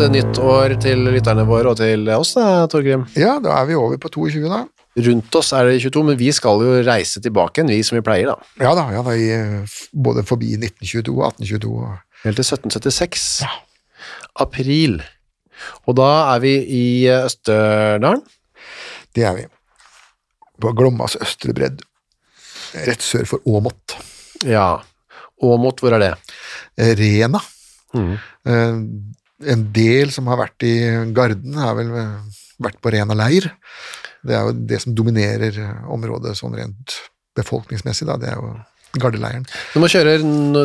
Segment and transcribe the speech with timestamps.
[0.00, 3.02] Eh, nytt år til lytterne våre og til oss, da, Torgrim.
[3.18, 4.62] Ja, da er vi over på 22 da.
[5.00, 8.02] Rundt oss er det 22, men vi skal jo reise tilbake igjen, vi som vi
[8.06, 8.48] pleier, da.
[8.64, 11.74] Ja da, ja da, i, eh, både forbi 1922 og 1822.
[11.84, 13.44] og- Helt til 1776.
[14.40, 15.02] April.
[15.86, 18.22] Og da er vi i eh, Østerdalen.
[19.14, 19.46] Det er vi.
[20.60, 21.82] På Glommas østre bredd.
[22.86, 23.96] Rett sør for Åmot.
[24.48, 24.80] Ja.
[25.42, 26.12] Åmot, hvor er det?
[26.78, 27.40] Eh, Rena.
[27.94, 28.18] Mhm.
[29.42, 30.74] Eh, En del som har vært i
[31.16, 33.50] Garden, har vel eh, vært på Rena leir.
[34.26, 36.98] Det er jo det som dominerer eh, området sånn rent
[37.38, 38.18] befolkningsmessig, da.
[38.20, 38.58] Det er jo
[39.00, 39.44] gardeleiren.
[39.70, 40.22] Når man kjører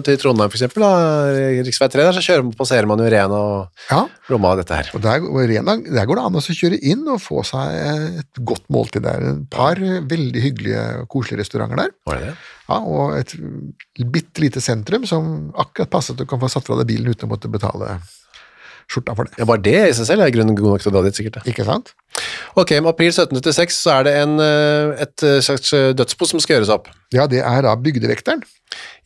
[0.08, 4.00] til Trondheim, eksempel, da, 3, der, så kjører, passerer man jo Rena og Ja,
[4.34, 4.90] Lomma og dette her.
[4.98, 7.78] og der, og Rena, der går det an å kjøre inn og få seg
[8.24, 9.28] et godt måltid der.
[9.30, 10.82] Et par veldig hyggelige,
[11.14, 11.94] koselige restauranter der.
[12.10, 12.36] Var det det?
[12.66, 13.36] Ja, og et
[14.10, 17.30] bitte lite sentrum som akkurat passer at du kan få satt fra deg bilen uten
[17.30, 18.00] å måtte betale
[18.92, 19.38] skjorta for det.
[19.40, 21.40] Ja, bare det i seg selv er grunn god nok til å dra dit, sikkert.
[21.40, 21.54] det.
[21.54, 21.92] Ikke sant?
[22.56, 26.44] Ok, med april 1776 så er det en, eh, et eh, slags eh, dødsbo som
[26.44, 26.88] skal gjøres opp.
[27.16, 28.46] Ja, det er da bygdevekteren.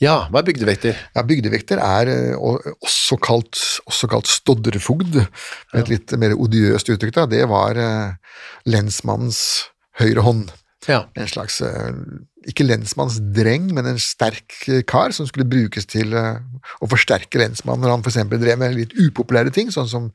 [0.02, 1.00] Ja, hva er bygdevekter?
[1.16, 7.14] Ja, Bygdevekter er også kalt, også kalt stodderfogd, med et litt mer odiøst uttrykk.
[7.20, 7.26] da.
[7.30, 7.78] Det var
[8.66, 9.42] lensmannens
[10.00, 10.50] høyre hånd.
[10.90, 11.04] Ja.
[11.16, 11.94] En slags, eh,
[12.50, 16.42] ikke lensmannsdreng, men en sterk eh, kar som skulle brukes til eh,
[16.82, 20.10] å forsterke lensmannen når han for eksempel drev med litt upopulære ting, sånn som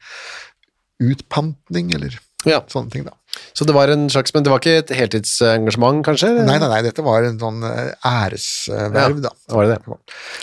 [1.03, 2.61] utpantning eller ja.
[2.71, 3.05] sånne ting.
[3.07, 3.15] da.
[3.57, 6.29] Så det var en slags, men det var ikke et heltidsengasjement, kanskje?
[6.47, 9.33] Nei, nei, nei, dette var en sånn æresverv, æresverv, da.
[9.51, 9.97] Var det det?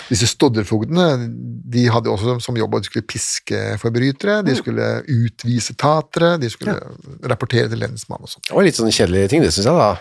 [0.09, 1.05] Disse stodderfogdene
[1.71, 4.47] de hadde også som jobb å skulle piske forbrytere, Mm.
[4.49, 6.75] de skulle utvise tatere, de skulle
[7.31, 8.47] rapportere til lensmannen og sånn.
[8.49, 9.91] Det var litt sånn kjedelige ting, det synes jeg da.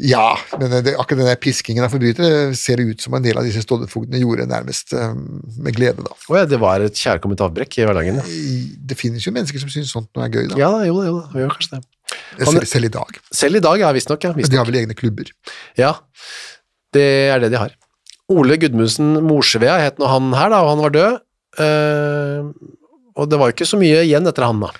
[0.00, 3.36] Ja, men det, akkurat den der piskingen av forbrytere ser det ut som en del
[3.36, 6.16] av disse stoddefogdene gjorde nærmest um, med glede, da.
[6.32, 8.22] Åja, det var et kjærkomment avbrekk i hverdagen.
[8.22, 8.38] Ja,
[8.88, 10.56] Det finnes jo mennesker som syns sånt noe er gøy, da.
[10.62, 11.82] ja jo da, jo da, gjør kanskje det.
[12.40, 13.20] Selv, selv i dag.
[13.36, 14.32] Selv i dag, ja, visstnok, ja.
[14.36, 15.30] Visst de har vel egne klubber.
[15.80, 15.94] ja.
[16.92, 17.72] Det er det de har.
[18.32, 21.20] Ole Gudmundsen Morsevea het nå han her, da, og han var død.
[21.60, 22.52] Uh,
[23.16, 24.72] og det var jo ikke så mye igjen etter han, da.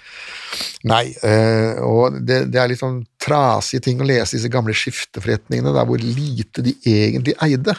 [0.88, 5.74] Nei, eh, og det, det er litt sånn trasige ting å lese disse gamle skifteforretningene,
[5.74, 7.76] der hvor lite de egentlig eide.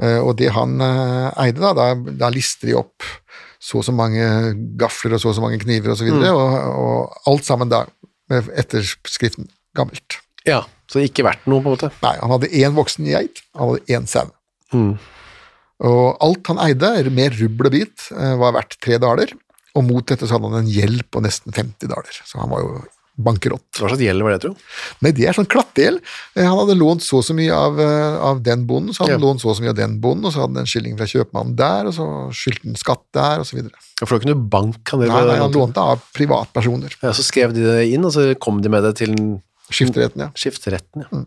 [0.00, 3.06] Eh, og det han eh, eide, da, da, da lister de opp
[3.60, 4.24] så og så mange
[4.80, 7.84] gafler og så og så mange kniver osv., og, så og, og alt sammen da
[8.30, 10.20] med etterskriften gammelt.
[10.46, 11.90] Ja, så det ikke vært noe, på en måte.
[12.00, 14.30] Nei, han hadde én voksen geit, han hadde én sau.
[14.72, 14.94] Mm.
[15.90, 19.34] Og alt han eide, med rubbel og bit, var verdt tre daler,
[19.74, 22.64] og mot dette så hadde han en gjeld på nesten 50 daler, så han var
[22.64, 22.80] jo
[23.20, 23.66] bankerott.
[23.76, 24.54] Hva slags gjeld var det, tro?
[25.04, 25.98] Nei, det er sånn klattegjeld.
[26.38, 29.18] Eh, Han hadde lånt så og så mye av, eh, av den bonden, så hadde
[29.18, 29.26] han Ja.
[29.26, 31.04] lånt så og så mye av den bonden, og så hadde han en skilling fra
[31.10, 33.76] kjøpmannen der, og så skyldte han skatt der, videre.
[34.00, 34.88] Ja, For det var ikke noe bank?
[34.94, 36.96] Han, Nei, nei, han lånte av privatpersoner.
[37.02, 39.12] Ja, så skrev de det inn, og så kom de med det til
[39.70, 40.28] Skifteretten, ja.
[40.34, 41.04] skifteretten.
[41.04, 41.08] Ja.
[41.14, 41.26] Men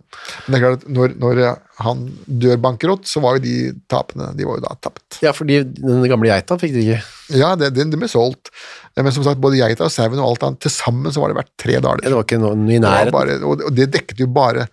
[0.51, 1.40] det er klart at når, når
[1.84, 3.54] han dør bankerott, så var jo de
[3.92, 5.19] tapene, de var jo da tapt.
[5.24, 7.00] ja, fordi den gamle geita fikk de ikke.
[7.40, 8.51] Ja, det, det ble solgt.
[9.00, 11.40] Men som sagt, både geita og sauen og alt annet, til sammen så var det
[11.40, 12.04] verdt tre daler.
[12.04, 13.16] Det var ikke noe i nærheten.
[13.16, 14.68] bare, og det dekket jo bare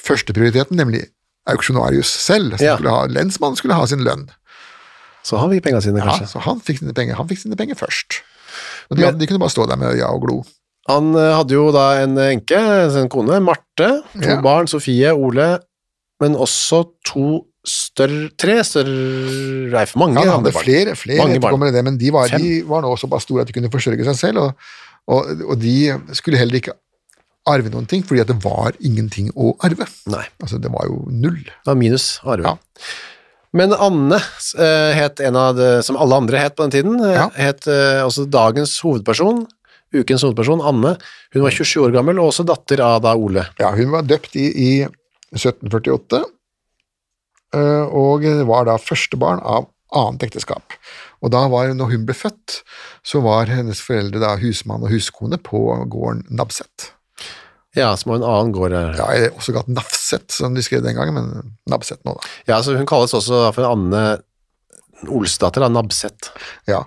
[0.00, 1.06] førsteprioriteten, nemlig
[1.50, 2.76] auksjonarius selv, som Ja.
[2.76, 4.28] skulle ha, lensmannen skulle ha sin lønn.
[5.22, 6.26] Så han fikk pengene sine, kanskje?
[6.26, 8.22] Ja, så han fikk sine penger, han fikk sine penger først.
[8.90, 10.38] Og de, de kunne bare stå der med øya og glo.
[10.90, 12.58] Han eh, hadde jo da en enke,
[13.00, 14.40] en kone, Marte, to Ja.
[14.44, 15.52] barn, Sofie, Ole,
[16.20, 18.92] men også to større, tre større,
[19.72, 22.82] nei, for mange Ja, han hadde flere, flere etterkommere, det, men de var, de var
[22.84, 24.70] nå såpass store at de kunne forsørge seg selv, og,
[25.12, 25.74] og, og de
[26.16, 26.72] skulle heller ikke
[27.50, 29.86] arve noen ting, fordi at det var ingenting å arve.
[30.12, 31.38] Nei, Altså, det var jo null.
[31.44, 32.44] det var minus arve.
[32.44, 32.56] Ja.
[33.56, 37.16] Men Anne eh, het en av det, som alle andre het på den tiden, eh,
[37.16, 37.28] Ja.
[37.34, 39.46] het eh, også dagens hovedperson,
[39.94, 40.94] ukens hovedperson, Anne.
[41.34, 43.46] Hun var 27 år gammel, og også datter av da Ole.
[43.60, 44.70] Ja, hun var døpt i, i
[45.34, 46.22] 1748,
[47.56, 50.76] eh, og var da førstebarn av annet ekteskap.
[51.20, 52.60] Og da var, når hun ble født,
[53.06, 55.60] så var hennes foreldre da husmann og huskone på
[55.90, 56.92] gården Nabset.
[57.76, 58.74] Ja, som var en annen gård.
[58.74, 58.96] her.
[58.98, 62.30] Ja, eller også kalt Nafset, som de skrev den gangen, men Nabset nå, da.
[62.48, 64.20] Ja, så hun kalles også for Anne
[65.06, 66.32] Olsdatter, da, Nabset.
[66.68, 66.82] Ja.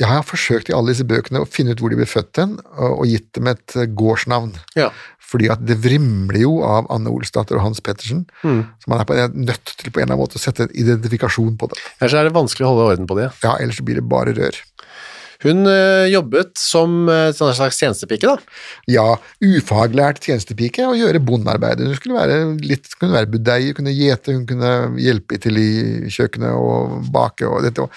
[0.00, 2.58] Jeg har forsøkt i alle disse bøkene å finne ut hvor de ble født hen,
[2.80, 4.54] og og gitt dem et eh, gårdsnavn.
[4.78, 4.88] Ja.
[5.30, 9.14] Fordi at det vrimler jo av Anne Olsdatter og Hans Pettersen, så man er på
[9.14, 11.78] er nødt til på en eller annen måte å sette en identifikasjon på det.
[12.00, 13.28] Ellers er det vanskelig å holde orden på det.
[13.44, 14.58] Ja, ellers blir det bare rør.
[15.44, 18.58] Hun øh, jobbet som øh, sånn slags tjenestepike, da.
[18.90, 19.06] Ja,
[19.40, 21.80] ufaglært tjenestepike og gjøre bondearbeid.
[21.80, 25.70] Hun skulle være litt, kunne være budeie, kunne gjete, hun kunne hjelpe til i
[26.12, 27.88] kjøkkenet og bake og dette.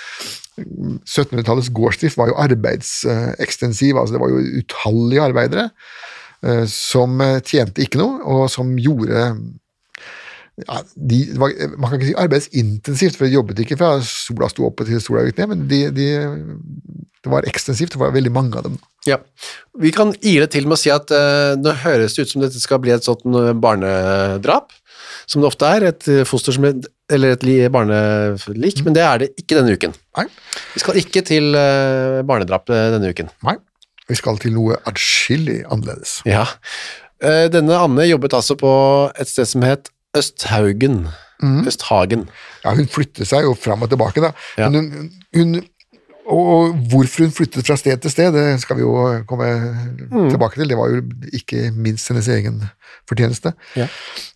[0.59, 5.67] 1700-tallets gårdsdrift var jo arbeidsekstensiv, altså det var jo utallige arbeidere
[6.45, 9.25] eh, som eh, tjente ikke noe, og som gjorde
[10.61, 14.67] ja, de, var, Man kan ikke si arbeidsintensivt, for de jobbet ikke fra sola sto
[14.67, 16.07] opp til sola gikk ned, men de, de,
[17.23, 18.77] det var ekstensivt, det var veldig mange av dem.
[19.09, 19.17] Ja.
[19.81, 22.61] Vi kan ile til med å si at uh, nå høres det ut som dette
[22.61, 24.71] skal bli et sånt øh, barnedrap,
[25.25, 26.77] som det ofte er, et øh, foster som er,
[27.11, 29.95] eller et barnelik, barnelik, men det er det ikke denne uken.
[30.19, 30.27] Nei,
[30.75, 33.33] Vi skal ikke til uh, barnedrap denne uken.
[33.47, 33.57] nei.
[34.11, 36.17] Vi skal til noe adskillig annerledes.
[36.27, 36.43] Ja.
[37.23, 38.71] Eh, Denne Anne jobbet altså på
[39.15, 39.87] et sted som het
[40.17, 41.07] Østhaugen.
[41.67, 42.27] Østhagen.
[42.63, 44.29] Ja, hun flyttet seg jo fram og tilbake, da.
[44.57, 44.69] Ja.
[44.71, 45.63] Men hun, hun,
[46.23, 48.93] og, hvorfor hun flyttet fra sted til sted, det skal vi jo
[49.27, 49.49] komme
[50.13, 50.29] Mm.
[50.29, 50.69] tilbake til.
[50.69, 51.01] Det var jo
[51.33, 52.61] ikke minst hennes egen
[53.09, 53.53] fortjeneste.
[53.75, 53.87] Ja.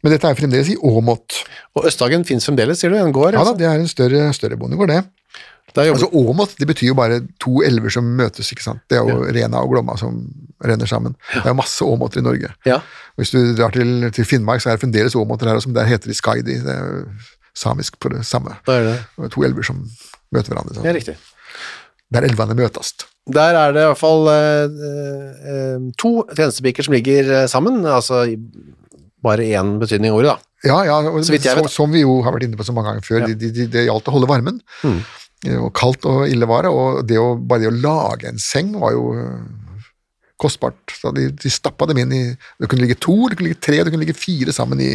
[0.04, 1.44] Men dette er fremdeles i Åmot.
[1.76, 2.98] Og Østhagen finnes fremdeles, sier du?
[2.98, 3.34] En gård?
[3.34, 3.58] Ja da, altså.
[3.58, 5.04] det er en større, større bondegård, det.
[5.78, 8.80] Altså Åmot det betyr jo bare to elver som møtes, ikke sant.
[8.90, 10.24] Det er jo Rena og Glomma som
[10.64, 11.16] renner sammen.
[11.34, 12.54] Det er jo masse åmåter i Norge.
[12.66, 12.80] ja.
[13.18, 16.08] Hvis du drar til, til Finnmark, så er det fremdeles åmåter her, som der heter
[16.12, 16.60] de Skaidi.
[16.62, 17.08] Det er
[17.58, 18.54] samisk på det samme.
[18.68, 19.32] Det er det.
[19.34, 19.80] To elver som
[20.32, 20.76] møter hverandre.
[20.78, 20.98] Ja, Sånn.
[21.00, 21.16] riktig.
[22.14, 22.92] Der elvene møtes.
[23.34, 24.78] Der er det i hvert fall eh,
[25.52, 28.22] eh, to tjenestepiker som ligger eh, sammen, altså
[29.26, 30.44] bare én betydning av ordet, da.
[30.70, 32.66] Ja, ja, og, Så vidt jeg vet, Så, som vi jo har vært inne på
[32.66, 33.24] så mange ganger før.
[33.26, 33.28] Ja.
[33.34, 34.62] Det de, de, de gjaldt å holde varmen.
[34.86, 35.02] Mm.
[35.50, 38.40] Eh, Og kaldt og ille var det, og det å, bare det å lage en
[38.42, 39.42] seng var jo øh,
[40.38, 40.94] kostbart.
[40.94, 42.22] Så de, de stappa dem inn i
[42.62, 44.92] Det kunne ligge to, det kunne ligge tre, det kunne ligge fire sammen i,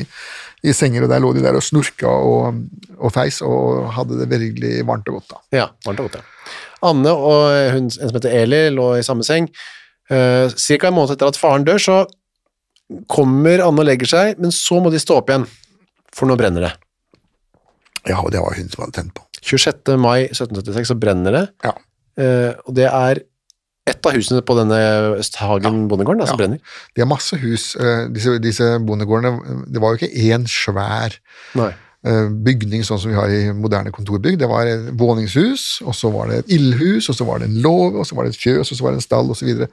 [0.62, 2.60] i senger, og der lå de der og snurka og,
[2.98, 5.32] og feis og hadde det virkelig varmt og godt.
[5.34, 5.40] da.
[5.58, 6.56] Ja, varmt og godt, ja.
[6.86, 7.44] Anne og
[7.74, 9.46] hun, en som heter Eli lå i samme seng.
[10.10, 11.98] Uh, cirka en måned etter at faren dør, så
[13.10, 15.46] kommer Anne og legger seg, men så må de stå opp igjen,
[16.12, 16.72] for nå brenner det.
[18.10, 19.22] Ja, og det var hun som hadde tent på.
[19.42, 19.94] 26.
[19.98, 21.72] mai 1776 så brenner det, Ja.
[22.18, 23.22] uh, og det er
[23.86, 24.76] ett av husene på denne
[25.18, 26.42] Østhagen bondegården da, som Ja.
[26.44, 26.60] brenner.
[26.94, 27.74] De har masse hus.
[27.80, 31.16] øh, Disse, disse bondegårdene Det var jo ikke én svær
[31.58, 31.72] Nei.
[32.06, 34.38] eh, bygning sånn som vi har i moderne kontorbygg.
[34.38, 37.60] Det var et våningshus, og så var det et ildhus, og så var det en
[37.62, 39.44] låve, og så var det et fjøs, og så var det en stall, og så
[39.46, 39.68] videre.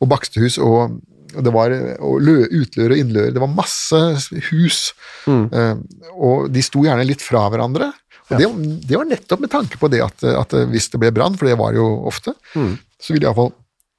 [0.00, 1.00] Og bakstehus, og,
[1.36, 1.70] og det var
[2.00, 3.32] og lø, utlør og innlør.
[3.34, 4.00] Det var masse
[4.50, 4.92] hus,
[5.28, 5.74] eh,
[6.18, 7.92] og de sto gjerne litt fra hverandre.
[8.30, 8.46] Og det,
[8.88, 11.58] det var nettopp med tanke på det at, at hvis det ble brann, for det
[11.58, 12.32] var jo ofte,
[13.04, 13.52] så ville iallfall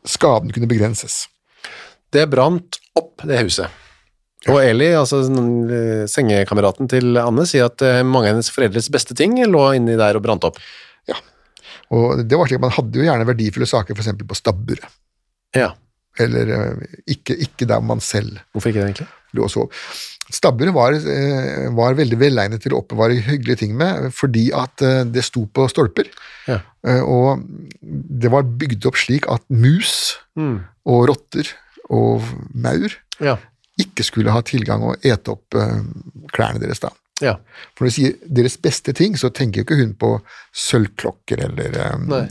[0.05, 1.25] skaden kunne begrenses.
[2.13, 3.81] Det brant opp det huset.
[4.51, 9.17] Og Eli, altså eh, sengekameraten til Anne, sier at eh, mange av hennes foreldres beste
[9.17, 10.59] ting lå inni der og brant opp.
[11.09, 11.17] Ja.
[11.93, 14.11] Og det var slik at Man hadde jo gjerne verdifulle saker f.eks.
[14.21, 14.85] på stabburet.
[15.57, 15.71] Ja,
[16.21, 19.09] Eller eh, ikke, ikke der man selv hvorfor ikke det egentlig?
[19.35, 19.81] lå og sov.
[20.33, 25.03] Stabburet var, eh, var veldig velegnet til å oppbevare hyggelige ting med, fordi at eh,
[25.05, 26.09] det sto på stolper.
[26.49, 26.59] Ja.
[26.85, 27.43] Eh, Og
[27.81, 30.15] det var bygd opp slik at mus
[30.85, 31.47] og rotter
[31.89, 32.89] og maur
[33.21, 33.37] Ja.
[33.79, 35.53] ikke skulle ha tilgang og ete opp
[36.33, 36.89] klærne deres da.
[37.21, 37.35] Ja.
[37.75, 40.09] For når du sier deres beste ting, så tenker jo ikke hun på
[40.53, 41.77] sølvklokker eller,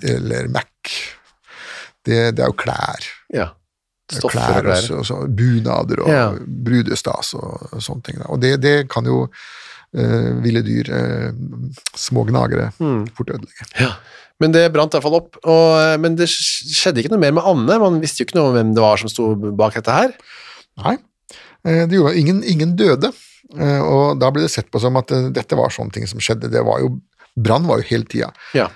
[0.03, 0.67] eller Mac.
[2.05, 3.07] Det, det er jo klær.
[3.33, 3.53] ja.
[4.21, 4.83] Stoffer og klær og, klær.
[4.88, 6.25] så, så, bunader og Ja.
[6.47, 8.23] brudestas og, sånne ting.
[8.28, 9.28] Og det, det kan jo
[9.94, 11.33] eh, ville dyr, eh,
[11.94, 13.04] små gnagere, Mm.
[13.14, 13.66] fort ødelegge.
[13.80, 13.92] Ja.
[14.42, 17.33] Men det brant i hvert fall opp, og, eh, men det skjedde ikke noe mer
[17.37, 17.78] med Anne.
[17.78, 20.11] Man visste jo ikke noe om hvem det var som sto bak dette her.
[20.83, 20.97] Nei,
[21.64, 23.12] eh, det gjorde ingen, ingen døde,
[23.56, 26.50] eh, og da ble det sett på som at dette var sånne ting som skjedde.
[26.50, 26.97] Det var jo,
[27.38, 28.33] brann var jo hele tida.
[28.59, 28.66] Ja.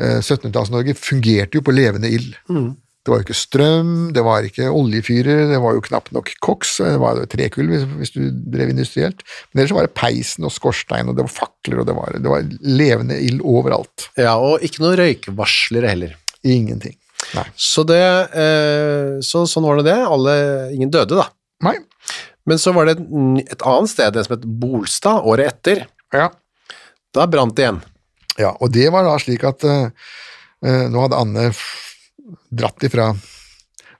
[0.00, 2.32] Eh, 1700-talls-Norge fungerte jo på levende ild.
[2.48, 2.76] Mm.
[3.02, 6.76] Det var jo ikke strøm, det var ikke oljefyrer, det var jo knapt nok koks,
[6.84, 9.24] det var jo trekull hvis, hvis du drev industrielt.
[9.50, 12.30] Men ellers var det peisen og skorstein, og det var fakler, og det var, det
[12.30, 14.06] var levende ild overalt.
[14.20, 16.14] ja, og ikke noen røykvarslere heller.
[16.46, 16.94] Ingenting.
[17.34, 17.46] Nei.
[17.58, 18.02] Så, det,
[18.38, 19.98] eh, så sånn var det det.
[20.06, 20.34] Alle,
[20.74, 21.26] ingen døde, da.
[21.66, 21.76] Nei.
[22.46, 23.04] Men så var det et,
[23.54, 25.86] et annet sted, det som het Bolstad, året etter.
[26.14, 26.30] Ja.
[27.14, 27.82] Da brant det igjen.
[28.40, 29.90] Ja, og det var da slik at eh,
[30.64, 31.50] eh, nå hadde Anne
[32.54, 33.10] dratt ifra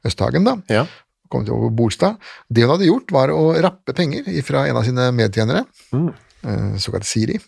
[0.04, 0.86] Østhagen, da, Ja.
[1.30, 2.16] kommet over Bolstad.
[2.52, 6.08] Det hun hadde gjort, var å rappe penger fra en av sine medtjenere, Mm.
[6.44, 7.38] eh, såkalt Siri.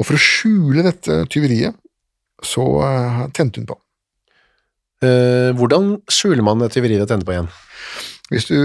[0.00, 1.74] Og for å skjule dette tyveriet,
[2.42, 3.76] så eh, tente hun på.
[5.04, 7.48] Eh, hvordan skjuler man tyveriet tyveri tente på igjen?
[8.32, 8.56] Hvis du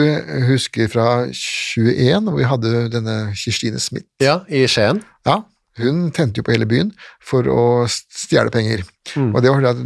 [0.48, 5.04] husker fra 21, hvor vi hadde denne Kirstine Smith, Ja, i Skien.
[5.26, 5.42] ja,
[5.78, 8.84] hun tente jo på hele byen for å stjele penger.
[9.16, 9.36] Mm.
[9.36, 9.84] Og det var fordi at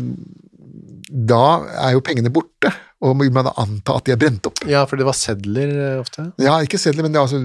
[1.13, 1.43] da
[1.85, 2.71] er jo pengene borte,
[3.03, 4.61] og man anta at de er brent opp.
[4.65, 6.29] Ja, for det var sedler eh, ofte.
[6.41, 7.37] Ja, ikke sedler, men altså,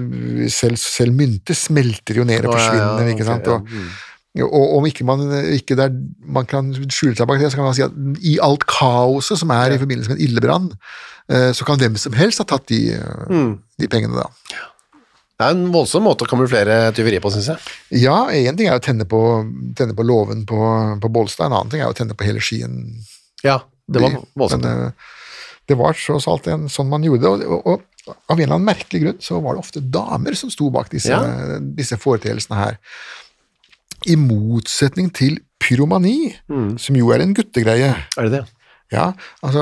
[0.55, 3.49] selv, selv mynter smelter jo ned og Å, ja, ja, forsvinner, ikke sant?
[3.51, 5.21] ja, Og, og om ikke man
[5.57, 5.93] ikke der,
[6.25, 9.51] man kan skjule seg bak det, så kan man si at i alt kaoset som
[9.53, 10.71] er i forbindelse med en ildebrann,
[11.29, 13.57] eh, så kan hvem som helst ha tatt de, eh, Mm.
[13.83, 14.29] de pengene da.
[15.39, 17.59] Det er en voldsom måte å kamuflere tyveriet på, syns jeg.
[18.01, 19.19] Ja, en ting er å tenne på,
[19.75, 20.57] tenne på låven på,
[20.99, 22.81] på Bolstad, en annen ting er å tenne på hele Skien
[23.43, 24.63] Ja, det var voldsomt.
[24.63, 24.91] Men eh,
[25.69, 28.55] det var tross alt en, sånn man gjorde det, og, og, og av en eller
[28.57, 31.59] annen merkelig grunn så var det ofte damer som sto bak disse, Ja.
[31.61, 32.77] disse foreteelsene her.
[34.09, 36.77] I motsetning til pyromani, Mm.
[36.79, 37.91] som jo er en guttegreie.
[38.17, 38.45] Er det det?
[38.91, 39.11] Ja,
[39.45, 39.61] altså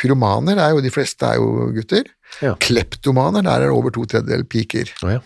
[0.00, 2.08] Pyromaner er jo de fleste er jo gutter.
[2.42, 2.56] Ja.
[2.58, 4.90] Kleptomaner, der er det over to tredjedeler piker.
[5.04, 5.20] Oh, ja.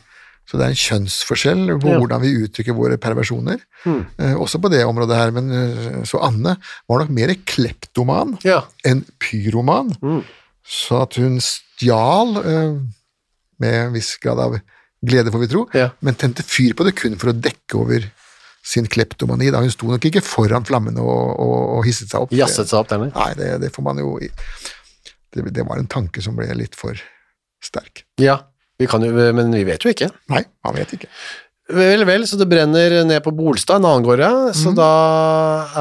[0.49, 1.99] Så det er en kjønnsforskjell på Ja.
[2.03, 3.61] hvordan vi uttrykker våre perversjoner.
[3.87, 4.01] Mm.
[4.19, 6.57] Eh, også på det området her, men eh, så Anne
[6.89, 8.63] var nok mer kleptoman ja.
[8.85, 10.23] enn pyroman, Mm.
[10.67, 12.75] så at hun stjal eh,
[13.63, 14.59] med en viss grad av
[15.03, 15.91] glede, får vi tro, Ja.
[16.03, 18.11] men tente fyr på det kun for å dekke over
[18.63, 19.51] sin kleptomani.
[19.51, 22.31] Da hun sto nok ikke foran flammene og, og, og hisset seg opp.
[22.37, 23.09] Jasset seg opp denne.
[23.15, 26.95] Nei, det, det får man jo det, det var en tanke som ble litt for
[27.63, 28.05] sterk.
[28.21, 28.41] Ja,
[28.83, 30.11] vi kan jo, men vi vet jo ikke.
[30.33, 31.11] Nei, man vet ikke.
[31.73, 34.31] Vel, vel, så det brenner ned på Bolstad, en annen gård, ja.
[34.51, 34.57] Mm.
[34.59, 34.89] Så da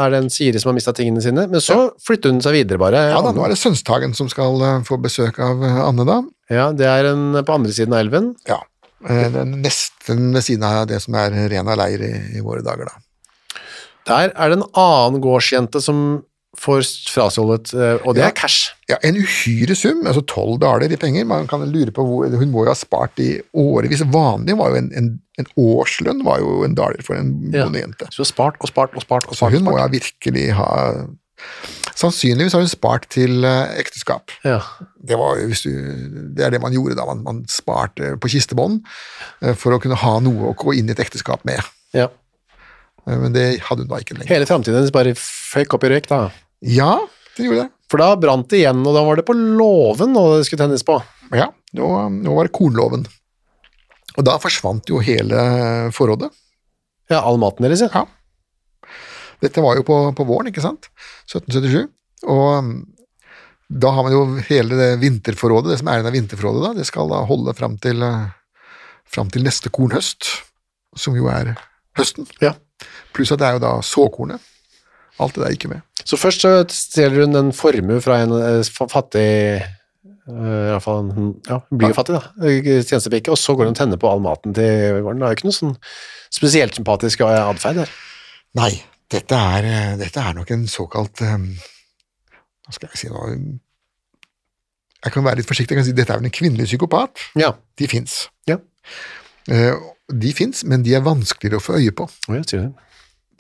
[0.03, 1.47] er det en Siri som har mista tingene sine.
[1.51, 3.01] Men så flytter hun seg videre, bare.
[3.11, 6.19] Ja da, Nå er det Sønstagen som skal eh, få besøk av eh, Anne, da.
[6.53, 8.31] Ja, det er en på andre siden av elven.
[8.47, 8.61] Ja.
[9.09, 13.65] Eh, nesten ved siden av det som er Rena leir i, i våre dager, da.
[14.09, 16.21] Der er det en annen gårdsjente som
[16.59, 16.81] får
[17.13, 18.27] frastjålet, eh, og det Ja.
[18.27, 18.71] er cash.
[18.89, 21.23] Ja, En uhyre sum, altså tolv daler i penger.
[21.25, 24.01] Man kan lure på hvor Hun må jo ha spart i årevis.
[24.11, 25.07] Vanlig var jo en, en,
[25.39, 27.63] en årslønn var jo en daler for en Ja.
[27.65, 28.05] bondejente.
[28.11, 29.91] Så hun har spart og spart og spart Så hun og må spart.
[29.93, 31.07] jo virkelig ha
[31.95, 34.31] Sannsynligvis har hun spart til eh, ekteskap.
[34.45, 34.59] Ja.
[35.07, 35.71] Det, var, hvis du,
[36.35, 37.05] det er det man gjorde da.
[37.09, 38.81] Man, man sparte på kistebånd
[39.41, 41.61] eh, for å kunne ha noe å gå inn i et ekteskap med.
[41.93, 42.07] ja.
[43.07, 44.31] Eh, Men det hadde hun da ikke lenger.
[44.33, 46.21] Hele framtiden hennes bare føyk opp i røyk, da.
[46.61, 46.93] Ja,
[47.37, 47.71] det gjorde det.
[47.91, 50.95] For da brant det igjen, og da var det på låven det skulle tennes på.
[51.35, 51.87] Ja, nå,
[52.21, 53.03] nå var det kornloven.
[54.19, 55.43] Og da forsvant jo hele
[55.95, 56.31] forrådet.
[57.11, 57.91] Ja, all maten deres, ja.
[57.91, 58.05] Ja.
[59.41, 60.87] Dette var jo på, på våren, ikke sant?
[61.31, 61.87] 1777.
[62.29, 62.71] Og um,
[63.71, 66.87] da har man jo hele det vinterforrådet, det som er igjen av vinterforrådet, da, det
[66.87, 68.29] skal da holde fram til, uh,
[69.09, 70.29] fram til neste kornhøst,
[70.99, 71.55] som jo er
[71.97, 72.27] høsten.
[72.43, 72.53] Ja.
[73.15, 74.49] Pluss at det er jo da såkornet.
[75.21, 75.83] Alt det der gikk med.
[76.07, 79.25] Så først så stjeler hun en formue fra en eh, fattig
[79.61, 79.65] eh,
[80.31, 83.75] i hvert fall ja, hun blir jo fattig da, eh, tjenestepike, og så går hun
[83.75, 85.21] og tenner på all maten til gården.
[85.21, 85.75] Det er jo ikke noe sånn
[86.31, 87.91] spesielt sympatisk atferd der.
[88.57, 88.71] Nei,
[89.11, 89.67] dette er,
[89.99, 91.51] dette er nok en såkalt um,
[92.65, 93.21] Hva skal jeg si nå
[95.01, 95.75] Jeg kan være litt forsiktig.
[95.75, 97.23] Jeg kan si Dette er vel en kvinnelig psykopat.
[97.39, 97.53] Ja.
[97.79, 98.25] De fins.
[98.47, 98.57] Ja.
[99.51, 99.73] Eh,
[100.13, 102.07] de fins, men de er vanskeligere å få øye på.
[102.29, 102.89] Oh, ja, sier det.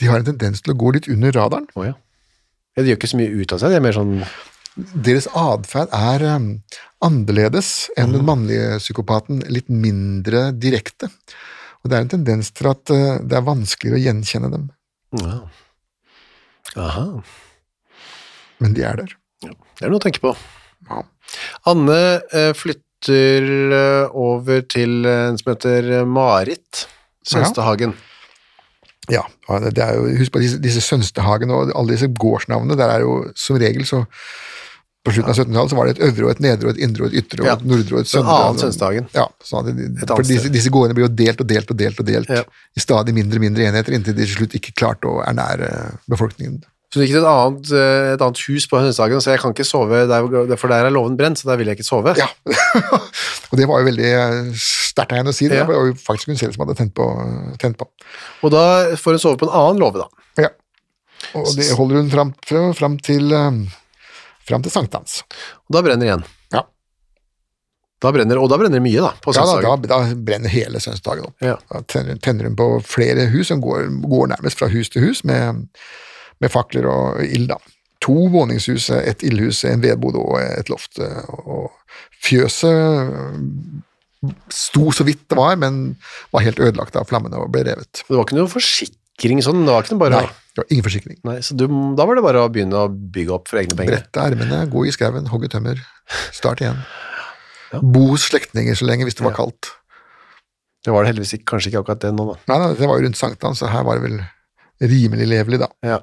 [0.01, 1.67] De har en tendens til å gå litt under radaren.
[1.75, 1.95] Oh, ja.
[2.75, 4.15] Ja, De gjør ikke så mye ut av seg, de er mer sånn
[5.03, 6.45] Deres atferd er um,
[7.03, 11.09] annerledes enn den mannlige psykopaten, litt mindre direkte.
[11.83, 14.69] Og det er en tendens til at uh, det er vanskeligere å gjenkjenne dem,
[15.19, 15.41] ja.
[16.79, 17.03] Aha.
[18.63, 19.17] men de er der.
[19.43, 20.31] Det er noe å tenke på.
[20.87, 21.03] Ja.
[21.67, 21.99] Anne
[22.31, 26.85] uh, flytter eh, over til eh, en som heter eh, Marit
[27.27, 27.95] Sønstehagen.
[29.09, 32.93] Ja, ja det er jo, husk på disse, disse Sønstehagen og alle disse gårdsnavnene, der
[32.97, 34.03] er jo som regel så
[35.01, 37.05] på slutten av 1700-tallet så var det et øvre og et nedre og et indre
[37.07, 38.35] og et ytre og et nordre og et En søndre.
[38.37, 39.07] annen Sønstehagen.
[39.17, 42.05] Ja, sånn de, for disse, disse gårdene blir jo delt og delt og delt og
[42.05, 42.43] delt Ja.
[42.77, 45.71] i stadig mindre og mindre enheter, inntil de til slutt ikke klarte å ernære
[46.05, 46.61] befolkningen.
[46.91, 49.39] Så du gikk til et annet, eh, et annet hus på Hønshagen og sa jeg
[49.39, 52.11] kan ikke sove, der, for der er låven brent, så der vil jeg ikke sove.
[52.19, 52.27] Ja,
[53.49, 55.63] og det var jo veldig eh, sterkt av henne å si det, Ja.
[55.63, 57.07] det var jo faktisk hun selv som hadde tent på.
[57.63, 57.87] Tent på.
[58.43, 58.65] Og da
[58.99, 60.27] får hun sove på en annen låve, da.
[60.43, 60.51] Ja.
[61.39, 62.35] Og det holder hun fram,
[62.75, 63.63] fram, til um,
[64.49, 65.21] fram til sankthans.
[65.69, 66.27] Og da brenner igjen.
[66.51, 66.65] Ja.
[68.03, 70.81] Da brenner, og da brenner det mye, da, på Ja, da, da, da brenner hele
[70.83, 71.35] søndagen opp.
[71.45, 71.55] Ja.
[71.71, 75.23] Da tenner, tenner hun på flere hus, Hun går, går nærmest fra hus til hus
[75.23, 75.69] med,
[76.41, 77.47] med fakler og ild.
[77.53, 77.57] da.
[78.01, 80.97] To våningshus, et ildhus, en vedbod og et loft.
[81.45, 81.69] Og
[82.25, 83.19] fjøset
[84.53, 85.95] sto så vidt det var, men
[86.33, 88.03] var helt ødelagt av flammene og ble revet.
[88.07, 90.21] Det var ikke noe forsikring sånn, det var ikke noe bare...
[90.21, 91.17] Nei, det var ingen forsikring.
[91.29, 91.65] Nei, så du,
[91.97, 93.95] da var det bare å begynne å bygge opp for egne penger.
[94.01, 95.81] Brette ermene, gå i skauen, hogge tømmer,
[96.35, 96.81] start igjen.
[97.81, 99.39] Bo hos slektninger så lenge hvis det var Ja.
[99.45, 99.71] kaldt.
[100.81, 102.37] Det var det heldigvis ikke, kanskje ikke akkurat det nå, da.
[102.49, 104.17] Nei, nei, det var jo rundt sankthans, så her var det vel
[104.81, 105.67] rimelig levelig, da.
[105.85, 105.99] Ja.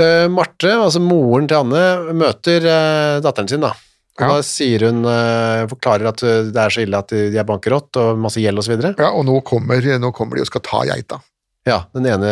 [0.00, 1.84] Uh, Marte, altså moren til Anne,
[2.20, 3.72] møter uh, datteren sin, da.
[4.20, 4.28] Og Ja.
[4.36, 6.20] da sier hun, uh, forklarer at
[6.52, 8.94] det er så ille at de er bankerott og masse gjeld og videre.
[9.00, 11.20] Ja, og nå kommer, nå kommer de og skal ta geita.
[11.68, 12.28] Ja, den ene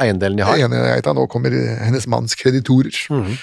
[0.00, 0.56] eiendelen de har.
[0.60, 1.52] Den ene geita, nå kommer
[1.84, 2.96] hennes manns kreditorer.
[3.12, 3.36] Mhm.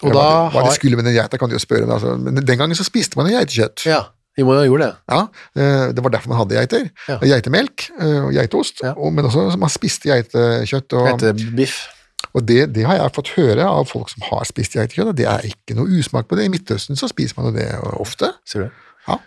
[0.00, 1.84] Og Ja, da hva, de, hva de skulle med den geita, kan du jo spørre.
[1.92, 2.14] Altså.
[2.16, 3.84] Men den gangen så spiste man jo geitekjøtt.
[3.84, 4.06] Ja,
[4.38, 4.90] jo gjort det.
[5.10, 5.20] Ja,
[5.56, 6.90] eh, Det var derfor man hadde geiter.
[7.08, 7.18] Ja.
[7.18, 8.92] Geitemelk eh, og geitost, Ja.
[8.96, 10.92] og, men også man spiste geitekjøtt.
[10.92, 11.88] Og, Geitebiff.
[12.34, 15.26] og det, det har jeg fått høre av folk som har spist geitekjøtt, og det
[15.26, 16.44] er ikke noe usmak på det.
[16.46, 17.68] I Midtøsten så spiser man jo det
[18.00, 18.32] ofte.
[18.46, 18.70] Sier du?
[19.08, 19.18] Ja.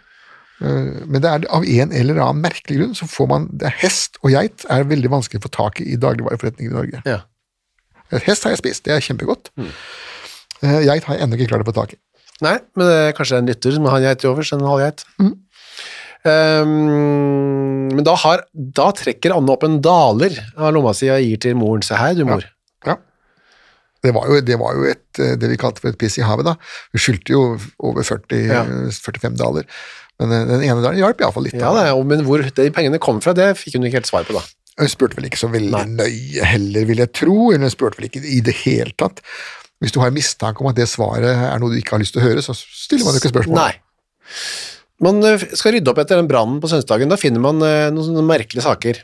[0.63, 4.15] Men det er av en eller annen merkelig grunn så får man det er Hest
[4.23, 7.01] og geit er veldig vanskelig å få tak i i dagligvareforretninger i Norge.
[7.09, 7.19] Ja.
[8.23, 9.49] Hest har jeg spist, det er kjempegodt.
[9.57, 9.71] Mm.
[10.63, 11.99] Eh, Geit har jeg ennå ikke klart å få tak i.
[12.41, 15.03] Nei, men det er kanskje en lytter som har en geit til overs, en halvgeit.
[15.21, 15.33] Mm.
[16.23, 21.41] Ehm, men da, har, da trekker Anne opp en daler av lomma si og gir
[21.43, 21.83] til moren.
[21.85, 22.45] Se her, du mor.
[22.87, 22.97] Ja.
[24.03, 26.25] Det var jo, det var jo et, eh, det vi kalte for et piss i
[26.27, 26.55] havet, da.
[26.95, 27.43] Vi skyldte jo
[27.79, 28.63] over 40, Ja.
[28.91, 29.67] 45 daler.
[30.19, 31.55] Men eh, den ene dalen hjalp iallfall litt.
[31.59, 31.87] Ja, da.
[31.91, 34.43] er, men hvor de pengene kom fra, det fikk hun ikke helt svar på, da.
[34.81, 35.83] Hun spurte vel ikke så veldig Nei.
[36.01, 37.35] nøye heller, vil jeg tro.
[37.51, 39.21] Eller hun spurte vel ikke i det hele tatt.
[39.83, 42.23] Hvis du har mistanke om at det svaret er noe du ikke har lyst til
[42.23, 43.59] å høre, så stiller man jo ikke spørsmål.
[43.59, 43.73] Nei.
[45.03, 47.11] Man eh, skal rydde opp etter den brannen på Søndagen.
[47.11, 49.03] Da finner man eh, noen merkelige saker.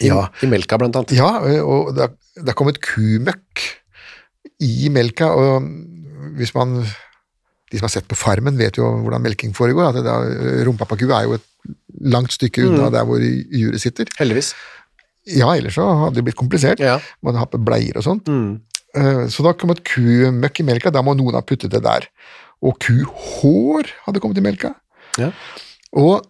[0.00, 0.24] I, Ja.
[0.42, 1.12] I melka, blant annet.
[1.14, 2.14] Ja, og det har,
[2.48, 3.66] har kommet kumøkk
[4.64, 5.68] i melka, og
[6.38, 6.80] hvis man
[7.72, 9.88] de som har sett på Farmen, vet jo hvordan melking foregår.
[9.88, 10.18] at da,
[10.66, 11.46] Rumpa på kua er jo et
[12.12, 14.10] langt stykke unna der hvor juret sitter.
[14.18, 14.52] Heldigvis.
[15.32, 16.82] Ja, ellers så hadde det blitt komplisert.
[16.82, 16.98] Ja.
[17.24, 18.28] Man har på bleier og sånt.
[18.28, 18.60] Mm.
[18.94, 22.06] Eh, Så da kom et kumøkk i melka, da må noen ha puttet det der.
[22.62, 24.74] Og kuhår hadde kommet i melka.
[25.18, 25.30] Ja.
[25.96, 26.26] Og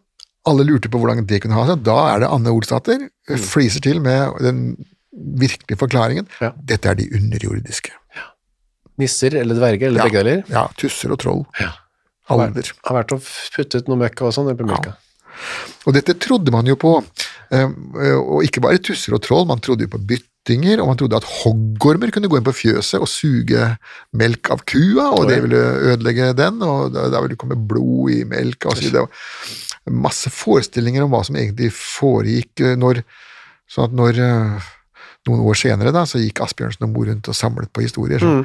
[0.46, 1.82] alle lurte på hvordan det kunne ha seg.
[1.86, 3.38] Da er det Anne Olsdatter Mm.
[3.38, 4.76] fliser til med den
[5.14, 6.26] virkelige forklaringen.
[6.40, 6.50] Ja.
[6.64, 7.90] Dette er de underjordiske.
[8.98, 10.04] Nisser eller dverger, eller Ja.
[10.08, 10.42] begge deler.
[10.50, 11.46] Ja, tusser og troll.
[11.60, 11.70] Ja.
[12.28, 12.72] Alder.
[12.84, 13.20] Har vært og
[13.56, 14.96] puttet noe møkk og sånn oppi melka.
[15.86, 17.04] Og dette trodde man jo på.
[17.50, 19.98] eh, Og ikke bare tusser og troll, man trodde jo på
[20.42, 23.76] byttinger, og man trodde at hoggormer kunne gå inn på fjøset og suge
[24.12, 25.56] melk av kua, og det ville
[25.92, 29.06] ødelegge den, og da, ville det komme blod i melka og så videre.
[29.86, 33.02] Og Masse forestillinger om hva som egentlig foregikk eh, når
[33.72, 34.64] Sånn at når eh,
[35.24, 38.20] noen år senere da, så gikk Asbjørnsen og mor rundt og samlet på historier.
[38.20, 38.42] Så,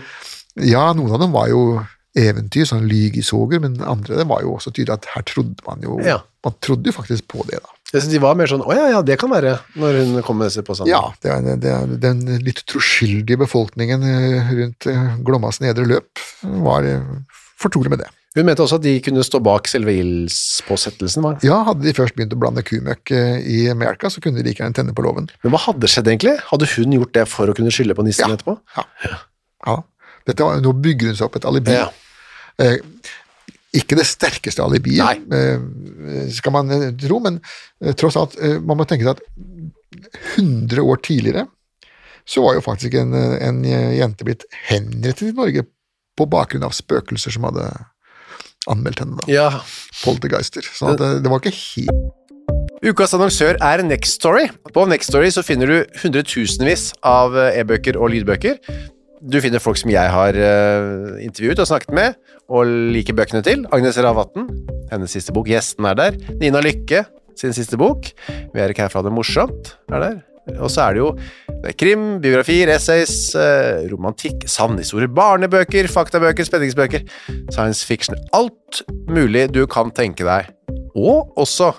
[0.63, 1.81] Ja, noen av dem var jo
[2.17, 5.61] eventyr, sånn lyg i soger, men andre det var jo også tydelig at her trodde
[5.67, 6.19] man jo Ja.
[6.45, 7.73] Man trodde jo faktisk på det, da.
[7.93, 10.37] Jeg synes de var mer sånn Å ja, ja, det kan være, når hun kom
[10.41, 10.91] med disse påstandene.
[10.91, 16.21] Ja, det er, det er, den litt troskyldige befolkningen eh, rundt eh, Glommas nedre løp
[16.67, 17.03] var eh,
[17.59, 18.09] fortrolig med det.
[18.37, 21.23] Hun mente også at de kunne stå bak selve ildspåsettelsen.
[21.25, 21.31] hva?
[21.47, 23.09] Ja, hadde de først begynt å blande kumøkk
[23.41, 25.29] i melka, så kunne de like gjerne tenne på låven.
[25.41, 26.35] Men hva hadde skjedd egentlig?
[26.51, 28.35] Hadde hun gjort det for å kunne skylde på nissen Ja.
[28.37, 28.59] etterpå?
[29.65, 29.79] Ja.
[30.27, 31.73] Dette var, nå bygger hun seg opp et alibi.
[31.79, 31.87] Ja.
[32.61, 32.79] Eh,
[33.77, 37.39] ikke det sterkeste alibiet, eh, skal man eh, tro, men
[37.99, 41.45] tross alt, man må tenke seg at 100 år tidligere
[42.27, 45.63] så var jo faktisk en, en jente blitt henrettet i Norge
[46.17, 47.69] på bakgrunn av spøkelser som hadde
[48.67, 49.29] anmeldt henne, da.
[49.31, 49.47] ja.
[50.01, 50.65] Poltergeister.
[50.75, 52.25] Så det, det var ikke helt
[52.85, 54.43] Ukas annonsør er Next Story.
[54.75, 58.59] På Next Story så finner du hundretusenvis av e-bøker og lydbøker.
[59.17, 62.17] Du finner folk som jeg har uh, intervjuet og snakket med,
[62.53, 63.63] og liker bøkene til.
[63.73, 64.45] Agnes Ravatn,
[64.91, 65.49] hennes siste bok.
[65.49, 66.17] Gjesten er der.
[66.37, 67.01] Nina Lykke,
[67.37, 68.11] sin siste bok.
[68.27, 70.19] Vi er ikke her for å ha det morsomt, er der.
[70.61, 71.09] Og så er det jo
[71.47, 77.07] det er krim, biografier, essays, uh, romantikk, sannhistorier, barnebøker, faktabøker, spenningsbøker,
[77.49, 78.19] science fiction.
[78.37, 80.53] Alt mulig du kan tenke deg.
[80.93, 81.73] Og også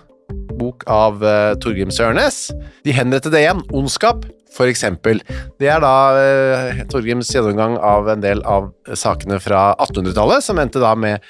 [0.58, 2.48] bok av uh, Torgrim Sørnes.
[2.84, 4.26] De henrettede igjen, Ondskap,
[4.68, 5.22] eksempel.
[5.60, 10.82] Det er da eh, Torgrims gjennomgang av en del av sakene fra 1800-tallet, som endte
[10.82, 11.24] da med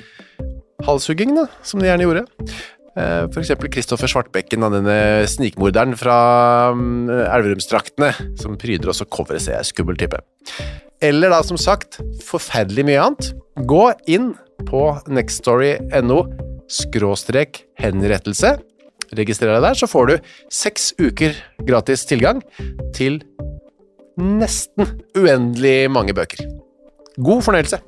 [0.87, 2.26] halshugging, da, som de gjerne gjorde.
[2.98, 6.16] For eksempel Kristoffer Svartbekken, da, denne snikmorderen fra
[6.74, 8.09] um, Elverumsdraktene,
[8.40, 9.68] som pryder også coveret, ser jeg.
[9.70, 10.18] Skummel type.
[11.04, 13.31] Eller da, som sagt, forferdelig mye annet.
[13.70, 14.33] Gå inn
[14.66, 14.83] på
[15.14, 16.24] nextstory.no
[16.68, 18.59] skråstrek henrettelse
[19.16, 20.14] registrer deg der, så får du
[20.53, 21.37] seks uker
[21.68, 22.42] gratis tilgang
[22.97, 23.21] til
[24.18, 26.42] nesten uendelig mange bøker.
[27.18, 27.81] God fornøyelse.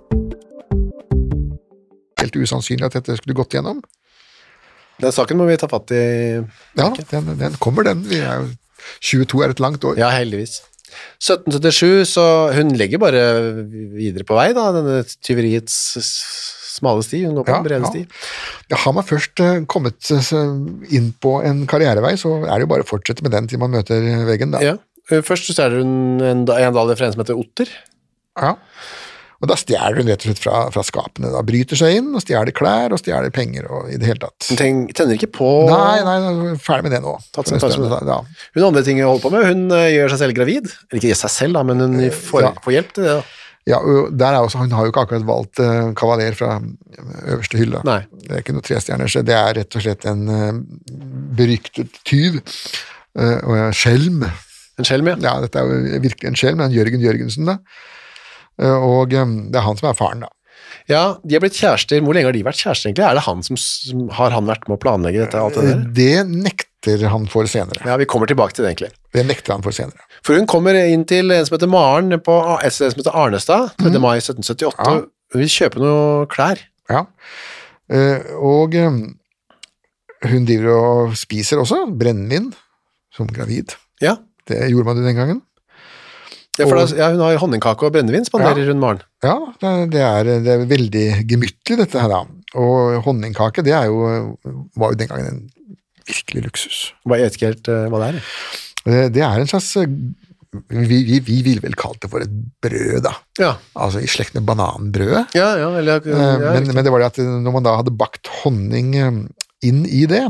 [2.20, 3.82] Helt usannsynlig at dette skulle gått gjennom.
[5.00, 6.02] Den saken må vi ta fatt i.
[6.76, 8.02] Ja, den, den kommer, den.
[8.08, 8.50] Vi er jo
[9.00, 9.96] 22 er et langt år.
[10.00, 10.60] Ja, heldigvis.
[11.22, 12.24] 1777, så
[12.56, 13.22] hun legger bare
[13.94, 15.76] videre på vei, da, denne tyveriets
[16.80, 17.22] smale sti.
[17.28, 17.92] Hun går på Ja, den brede ja.
[17.92, 18.04] sti.
[18.72, 20.32] Ja, har man først eh, kommet eh,
[20.96, 23.72] inn på en karrierevei, så er det jo bare å fortsette med den til man
[23.76, 24.64] møter veggen, da.
[24.72, 24.76] Ja.
[25.10, 27.70] Først så er hun en, en dal fra en som heter Otter.
[28.38, 28.52] Ja.
[29.40, 31.30] Og da stjeler hun rett og slett fra, fra skapene.
[31.32, 34.50] Da bryter seg inn og stjeler klær og stjeler penger og i det hele tatt.
[34.52, 37.14] Hun tenk, tenner ikke på Nei, nei, ferdig med det nå.
[37.32, 38.02] Tatt seg tatt det.
[38.04, 38.18] Ja.
[38.58, 39.46] Hun andre ting hun holder på med.
[39.48, 40.68] Hun eh, gjør seg selv gravid.
[40.68, 42.52] Eller ikke gjør seg selv, da, men hun får, Ja.
[42.66, 43.16] får hjelp til det.
[43.16, 43.39] da.
[43.68, 46.54] Ja, og der er også, Hun har jo ikke akkurat valgt uh, kavaler fra
[47.28, 47.82] øverste hylle.
[47.84, 48.00] Nei.
[48.24, 49.18] Det er ikke noe trestjerners.
[49.26, 50.60] Det er rett og slett en uh,
[51.36, 52.40] beryktet tyv.
[53.18, 54.24] uh, og en skjelm.
[54.80, 55.16] En skjelm, ja.
[55.28, 56.64] Ja, dette er jo virkelig en skjelm.
[56.64, 57.58] En Jørgen Jørgensen, da.
[58.60, 60.30] Eh, og um, det er han som er faren, da.
[60.90, 62.00] Ja, de har blitt kjærester.
[62.04, 63.06] Hvor lenge har de vært kjærester, egentlig?
[63.06, 65.38] Er det han som, som Har han vært med å planlegge dette?
[65.38, 65.84] alt det der?
[66.00, 67.82] Det nekter han for senere.
[67.84, 68.90] Ja, vi kommer tilbake til det, egentlig.
[69.12, 70.00] Det nekter han for senere.
[70.24, 73.70] For hun kommer inn til en som heter Maren på et sted som heter Arnestad,
[73.78, 73.92] 3.
[74.00, 74.78] mai 1778.
[74.78, 75.02] Ja.
[75.32, 76.58] Hun vil kjøpe noe klær.
[76.90, 77.04] Ja.
[77.90, 78.90] Eh, og eh,
[80.30, 82.52] hun driver og spiser også brennevin
[83.14, 83.76] som gravid.
[84.00, 84.16] Ja,
[84.48, 85.42] Det gjorde man den gangen.
[86.58, 89.02] ja for da, ja hun har honningkake og brennevin, spanderer hun Maren.
[89.22, 92.24] Ja, det det er, det er veldig gemyttlig, dette her, da.
[92.58, 94.36] Og honningkake, det er jo,
[94.76, 95.48] var jo den gangen en
[96.10, 96.80] virkelig luksus.
[97.06, 98.20] Jeg vet ikke helt eh, hva det er.
[98.90, 99.90] Eh, Det er en slags eh,
[100.70, 103.12] Vi, vi, vi ville vel kalt det for et brød, da.
[103.38, 105.28] Ja, Altså i slekt med bananbrødet.
[105.38, 108.96] ja, ja, eller, men, men det var det at når man da hadde bakt honning
[109.62, 110.22] inn i det,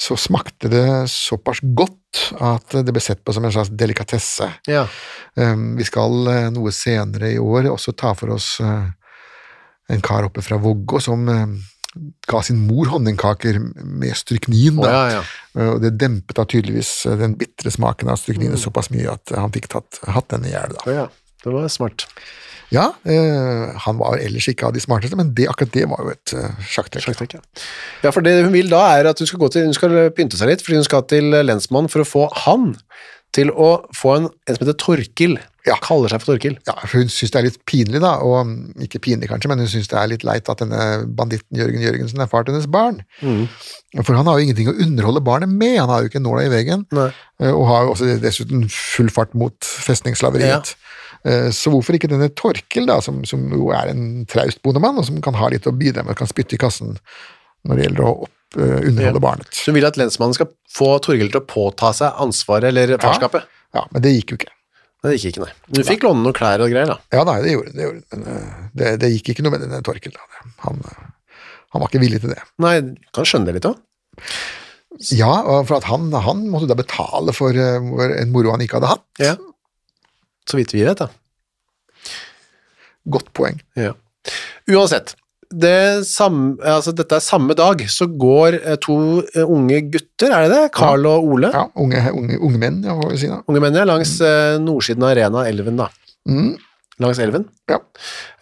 [0.00, 4.48] så smakte det såpass godt at det ble sett på som en slags delikatesse.
[4.66, 4.86] ja.
[5.36, 6.14] Vi skal
[6.54, 11.26] noe senere i år også ta for oss en kar oppe fra Vågå som
[12.30, 14.80] ga sin mor honningkaker med stryknin.
[14.82, 14.92] Da.
[14.92, 15.24] ja, ja.
[15.56, 18.56] Eh, Og det dempet da tydeligvis eh, den bitre smaken av Mm.
[18.58, 20.74] såpass mye at han fikk tatt, hatt den i hjel.
[20.86, 21.06] Oh, ja.
[21.44, 22.06] Det var smart.
[22.72, 26.10] Ja, eh, han var ellers ikke av de smarteste, men det, akkurat det var jo
[26.14, 26.32] et
[26.66, 27.04] sjakktrekk.
[27.04, 27.42] Sjakktrekk, ja.
[28.02, 30.40] ja, for det hun vil da er at hun skal, gå til, hun skal pynte
[30.40, 32.72] seg litt, fordi hun skal til lensmannen for å få han
[33.34, 35.36] til å få en, en som heter Torkil.
[35.64, 35.78] Ja.
[35.82, 36.58] Kaller seg for Torkil.
[36.68, 39.70] Ja, Hun syns det er litt pinlig, da, og mm, ikke pinlig kanskje, men hun
[39.70, 40.80] syns det er litt leit at denne
[41.18, 43.00] banditten Jørgen Jørgensen er far til hennes barn.
[43.24, 43.46] Mm.
[44.02, 46.52] For han har jo ingenting å underholde barnet med, han har jo ikke nåla i
[46.52, 47.08] veggen, Nei.
[47.40, 49.56] eh, og har jo også dessuten full fart mot
[49.88, 50.74] festningsslaveriet.
[50.74, 50.80] Ja.
[51.56, 55.22] Så hvorfor ikke denne Torkil, da, som, som jo er en traust bondemann, og som
[55.24, 56.98] kan ha litt å bidra med, kan spytte i kassen
[57.64, 59.50] når det gjelder å opp, eh, underholde barnet.
[59.54, 63.48] Så hun vil at lensmannen skal få Torgild til å påta seg ansvaret eller farskapet.
[63.74, 64.52] Ja, men det gikk jo ikke.
[65.04, 65.54] Det gikk ikke, nei.
[65.68, 66.96] Men hun fikk låne noen klær og greier, da.
[67.12, 68.06] Ja, nei, det gjorde det, gjorde det.
[68.14, 70.14] men eh, det, det gikk ikke noe med denne Torkil.
[70.64, 71.02] Han, eh,
[71.74, 72.38] han var ikke villig til det.
[72.64, 72.74] Nei,
[73.12, 73.82] kan skjønne det litt òg.
[75.12, 75.32] Ja,
[75.66, 78.94] for at han, han måtte da betale for, eh, for en moro han ikke hadde
[78.94, 79.04] hatt.
[79.20, 79.34] Ja.
[80.48, 81.10] Så vidt vi vet, da.
[83.04, 83.60] Godt poeng.
[83.76, 83.92] Ja.
[84.72, 85.18] Uansett.
[85.54, 90.46] Det samme, altså dette er samme dag, så går eh, to eh, unge gutter, er
[90.46, 90.62] det det?
[90.76, 91.52] Carl og Ole?
[91.54, 93.40] Ja, unge, unge, unge menn, ja, hva vil si da.
[93.50, 94.64] Unge menn, ja, langs mm.
[94.64, 95.90] nordsiden av Rena, elven, da.
[96.30, 96.54] Mm,
[97.02, 97.48] Langs elven.
[97.70, 97.80] ja,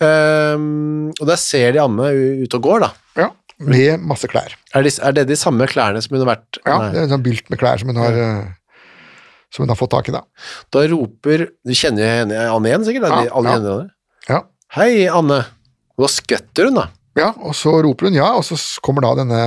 [0.03, 2.09] Um, og der ser de Anne
[2.43, 2.89] ut og går, da.
[3.21, 3.29] ja,
[3.63, 4.57] med masse klær.
[4.75, 7.15] Er, de, er det de samme klærne som hun har vært Ja, det er en
[7.15, 8.33] sånn bylt med klær som hun har, ja
[9.53, 10.23] som hun har fått tak i da.
[10.73, 13.13] Da roper Du kjenner henne Anne igjen, sikkert?
[13.13, 13.59] Ja, alle ja.
[13.59, 13.91] henne.
[14.31, 14.41] Ja.
[14.79, 15.43] Hei, Anne.
[15.99, 16.87] Og da skvetter hun, da.
[17.19, 19.41] Ja, og så roper hun ja, og så kommer da denne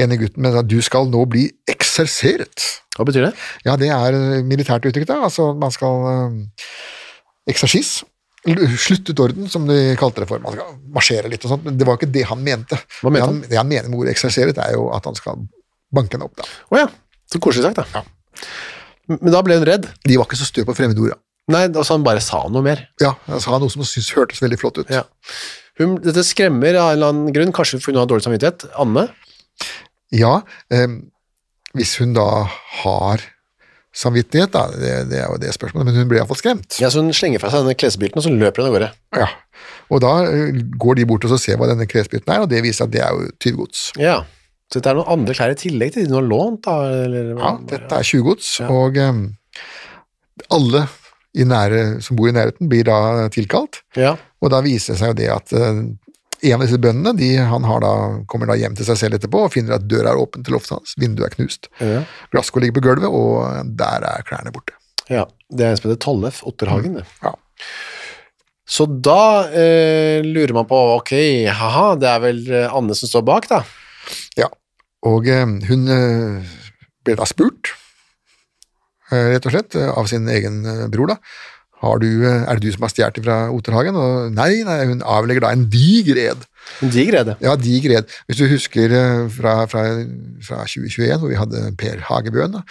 [0.00, 2.64] ene gutten med at du skal nå bli ekserseret.
[2.96, 3.34] Hva betyr det?
[3.66, 6.36] Ja, det er eh, militært uttrykk da, altså man skal øh,
[7.50, 8.00] eksersis.
[8.48, 10.42] l- sluttet orden, som de kalte det for.
[10.42, 12.78] Man skal marsjere litt og sånt, men det var ikke det han mente.
[13.02, 13.40] Hva mente det, han?
[13.40, 15.46] han, det han mener med ordet ekserseret, er jo at han skal
[15.94, 16.48] banke henne opp, da.
[16.74, 16.88] Å ja,
[17.30, 17.86] så koselig sagt, da.
[17.94, 18.42] Ja.
[19.14, 19.86] Men da ble hun redd.
[20.08, 21.18] De var ikke så stø på fremmedorda.
[21.52, 22.86] Nei, altså han bare sa noe mer.
[23.02, 24.88] Ja, han sa noe som hun syntes hørtes veldig flott ut.
[24.92, 25.02] Ja.
[25.80, 28.66] Hun, dette skremmer av en eller annen grunn, kanskje fordi hun har dårlig samvittighet.
[28.78, 29.08] Anne?
[30.14, 30.36] Ja,
[30.70, 30.98] eh,
[31.74, 32.26] hvis hun da
[32.82, 33.24] har
[33.94, 36.78] samvittighet, da, det, det er jo det spørsmålet, men hun ble iallfall skremt.
[36.82, 38.88] Ja, så hun slenger fra seg denne klesbylten, og så løper hun av gårde.
[39.18, 39.28] Ja.
[39.94, 42.62] Og da eh, går de bort og så ser hva denne klesbiten er, og det
[42.64, 43.84] viser at det er jo tyvgods.
[44.02, 44.20] Ja.
[44.70, 46.76] Så dette er noen andre klær i tillegg til de hun har lånt, da?
[47.04, 49.24] Eller, Ja, dette er tjuvgods, og eh,
[50.54, 50.86] alle
[51.42, 54.14] nære, som bor i nærheten blir da tilkalt, Ja.
[54.40, 55.82] og da viser det seg jo det at eh,
[56.44, 57.90] en av disse bøndene de, han har da,
[58.30, 60.76] kommer da hjem til seg selv etterpå og finner at døra er åpen til loftet
[60.78, 62.04] hans, vinduet er knust, Ja.
[62.30, 64.78] glasskår ligger på gulvet, og der er klærne borte.
[65.10, 65.24] ja.
[65.50, 66.94] Det er en som heter Tollef Otterhagen.
[66.94, 67.04] det.
[67.22, 67.34] Ja.
[68.66, 71.12] Så da eh, lurer man på, ok,
[71.52, 73.58] haha, det er vel eh, Anne som står bak, da?
[74.40, 74.48] Ja,
[75.04, 76.54] og eh, hun eh,
[77.04, 77.74] ble da spurt,
[79.34, 81.18] rett og slett, eh, av sin egen eh, bror da,
[81.84, 83.96] har du, eh, er det du som har stjert fra Otterhagen?
[83.98, 86.46] Og nei, nei, hun avlegger da en diger ed.
[86.80, 87.32] En diger ed.
[87.44, 88.12] Ja, diger ed.
[88.24, 89.82] Hvis du husker eh, fra, fra,
[90.46, 92.62] fra 2021, hvor vi hadde Per Hagebøen, da,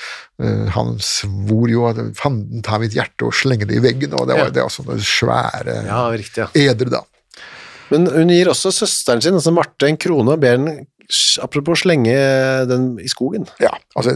[0.41, 4.25] eh, han svor jo at fanden tar mitt hjerte og slenger det i veggen, og
[4.31, 4.55] det var, Ja.
[4.57, 6.71] det var sånne svære Ja, riktig, ja.
[6.71, 7.03] eder da.
[7.91, 10.87] Men hun gir også søsteren sin, altså Marte, en krone og ber den,
[11.43, 12.13] apropos slenge
[12.69, 13.45] den i skogen.
[13.63, 14.13] Ja, altså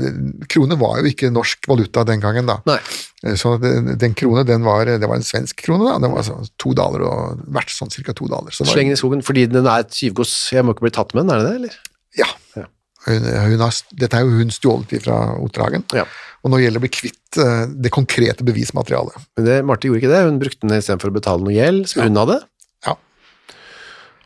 [0.51, 2.59] krone var jo ikke norsk valuta den gangen da.
[2.69, 2.77] Nei.
[3.25, 6.39] Eh, Så den, krone, den var, det var en svensk krone da, den var altså
[6.61, 8.51] to daler og verdt sånn cirka to daler.
[8.55, 10.35] Så Sleng den i skogen fordi den er et tyvgods.
[10.53, 11.77] Jeg må ikke bli tatt med den, er det det, eller?
[12.17, 12.29] Ja.
[12.57, 12.65] Ja.
[13.07, 16.03] Hun, hun har, dette er jo hun stjålet fra Otterhagen, Ja.
[16.43, 19.15] og nå gjelder det å bli kvitt eh, det konkrete bevismaterialet.
[19.37, 22.03] Men det, Marte gjorde ikke det, hun brukte den istedenfor å betale noe gjeld som
[22.03, 22.41] hun hadde.
[22.87, 22.97] Ja.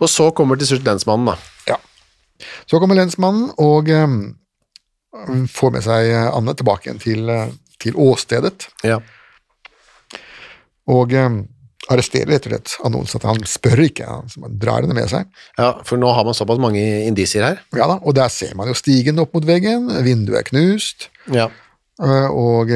[0.02, 1.36] Og så kommer til slutt lensmannen, da.
[1.70, 1.78] Ja.
[2.70, 4.08] Så kommer lensmannen og eh,
[5.52, 7.50] får med seg eh, Anne tilbake igjen til, eh,
[7.82, 9.00] til åstedet, Ja.
[10.92, 11.14] og
[11.92, 15.26] arresterer rett og slett annonsen at Han spør ikke, han drar henne med seg.
[15.58, 17.62] ja, for nå har man såpass mange indisier her.
[17.76, 21.50] Ja da, og der ser man jo stigen opp mot veggen, vinduet er knust, Ja.
[22.02, 22.70] eh, og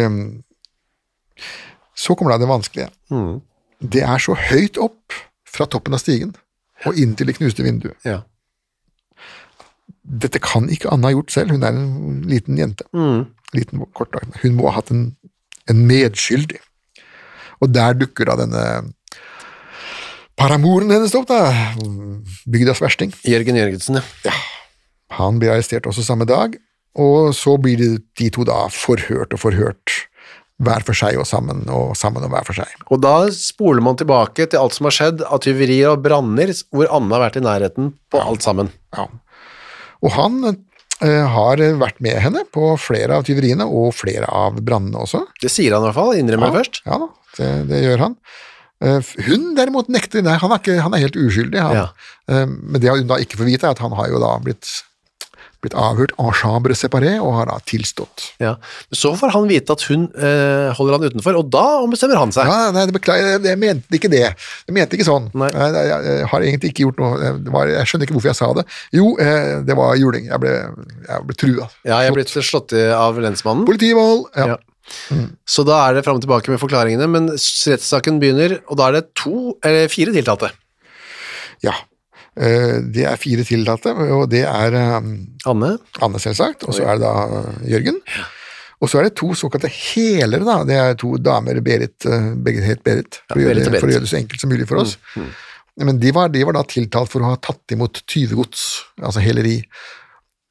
[1.95, 2.89] så kommer da det vanskelige.
[3.12, 3.41] Mm.
[3.82, 5.13] Det er så høyt opp
[5.47, 6.34] fra toppen av stigen
[6.86, 7.95] og inn til det knuste vinduet.
[8.06, 8.21] ja.
[10.06, 12.86] Dette kan ikke Anna ha gjort selv, hun er en liten jente.
[12.94, 13.26] Mm.
[13.56, 15.08] Liten, kort, hun må ha hatt en,
[15.72, 16.60] en medskyldig.
[17.63, 18.65] Og der dukker da denne
[20.38, 21.54] paramoren hennes opp, da.
[22.52, 23.13] Bygdas versting.
[23.26, 24.36] Jørgen Jørgensen, ja.
[25.15, 26.58] Han blir arrestert også samme dag,
[27.00, 27.89] og så blir de,
[28.20, 29.96] de to da forhørt og forhørt,
[30.63, 32.70] hver for seg og sammen, og sammen og hver for seg.
[32.88, 36.88] Og da spoler man tilbake til alt som har skjedd av tyverier og branner, hvor
[36.96, 38.72] Anne har vært i nærheten på alt sammen.
[38.96, 39.10] Ja.
[40.03, 45.03] Og han eh, har vært med henne på flere av tyveriene, og flere av brannene
[45.05, 45.23] også.
[45.41, 46.81] Det sier han i hvert fall, innrømmer det først.
[46.88, 48.17] Ja da, det, det gjør han.
[48.84, 51.62] Eh, Hun derimot nekter, nei, han er, ikke, han er helt uskyldig.
[51.63, 51.77] Han.
[51.79, 51.86] Ja.
[52.31, 54.67] Eh, Men det hun da ikke får vite, er at han har jo da blitt,
[55.65, 58.30] blitt avhørt en chambre séparé, og har da tilstått.
[58.41, 58.56] Ja.
[58.93, 62.49] Så får han vite at hun eh, holder han utenfor, og da ombestemmer han seg.
[62.49, 64.25] Ja, nei, beklager, jeg, mente ikke det.
[64.32, 65.32] Jeg mente ikke sånn.
[65.38, 65.49] Nei.
[65.54, 68.39] Jeg, jeg, jeg har egentlig ikke gjort noe, det var, jeg skjønner ikke hvorfor jeg
[68.41, 68.67] sa det.
[68.95, 70.54] Jo, eh, det var juling, jeg ble,
[71.10, 71.71] jeg ble trua.
[71.88, 73.67] Ja, jeg er blitt slått i av lensmannen.
[73.67, 74.56] Politivold, ja.
[74.56, 74.62] Ja.
[75.49, 78.99] Så da er det fram og tilbake med forklaringene, men rettssaken begynner, og da er
[78.99, 80.54] det to, eller fire tiltalte.
[81.65, 81.73] ja.
[82.36, 85.12] Eh, Det er fire tiltalte, og det er eh,
[85.48, 88.02] Anne, Anne selvsagt, og så er det da eh, Jørgen.
[88.84, 90.58] Og så er det to såkalte helere, da.
[90.67, 93.80] Det er to damer, Berit, eh, begge het Berit, for, Ja, å, gjøre, Berit det-
[93.80, 94.98] for å gjøre det så enkelt som mulig for oss.
[95.78, 99.62] Men de var, de var da tiltalt for å ha tatt imot tyvegods, altså heleri.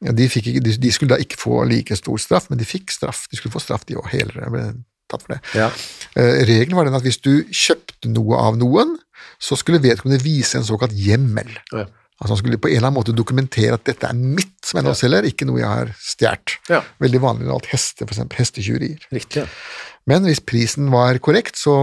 [0.05, 3.23] De, ikke, de, de skulle da ikke få like stor straff, men de fikk straff.
[3.31, 4.09] De skulle få straff, de òg.
[4.13, 4.65] helere ble
[5.09, 5.41] tatt for det.
[5.57, 5.71] Ja.
[6.17, 8.99] Eh, regelen var den at hvis du kjøpte noe av noen,
[9.45, 11.51] så skulle vedkommende vise en såkalt hjemmel.
[11.75, 11.85] Ja.
[12.23, 14.87] Altså Han skulle på en eller annen måte dokumentere at dette er mitt som jeg
[14.87, 16.55] nå selger, ikke noe jeg har stjålet.
[16.71, 16.81] Ja.
[17.03, 19.03] Veldig vanlig når alt heste, for eksempel hestetjuverier.
[19.35, 19.45] Ja.
[20.09, 21.75] Men hvis prisen var korrekt, så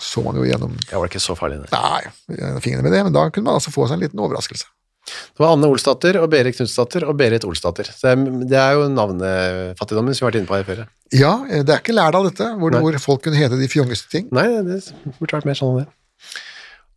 [0.00, 1.60] så man jo gjennom Jeg var ikke så farlig.
[1.60, 1.70] Det.
[1.76, 4.70] Nei, fingrene med det, men da kunne man altså få seg en liten overraskelse.
[5.10, 7.90] det var Anne Olsdatter og Berit Knutsdatter og Berit Olsdatter.
[7.92, 10.84] Det er, det er jo navnefattigdommen som vi har vært inne på her før.
[11.16, 14.30] Ja, eh, det er ikke Lærdal dette, hvor, hvor folk kunne hete de fjongeste ting.
[14.34, 14.80] Nei, det
[15.18, 15.90] burde vært mer sånn enn det.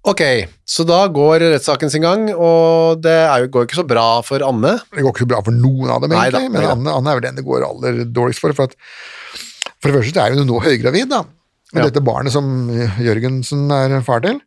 [0.04, 0.20] Ok,
[0.68, 4.44] så da går rettssaken sin gang, og det er jo, går ikke så bra for
[4.44, 4.74] Anne.
[4.92, 6.72] Det går ikke så bra for noen av dem, egentlig, nei men.
[6.74, 8.52] Anne, Anne er vel den det går aller dårligst for.
[8.58, 8.76] For, at,
[9.80, 11.22] for det første er hun nå høygravid, da.
[11.74, 11.88] Med Ja.
[11.90, 12.46] dette barnet som
[13.02, 14.42] Jørgensen er far til.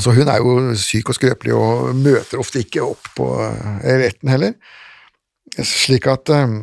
[0.00, 4.30] Så hun er jo syk og skrøpelig og møter ofte ikke opp på eh, retten
[4.32, 4.54] heller.
[5.58, 6.54] Slik at eh, eh,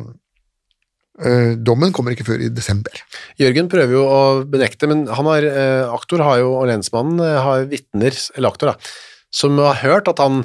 [1.60, 2.96] dommen kommer ikke før i desember.
[3.40, 7.40] Jørgen prøver jo å benekte, men han har, eh, aktor har jo, og lensmannen eh,
[7.44, 8.94] har vittner, eller aktor da,
[9.34, 10.44] som har hørt at han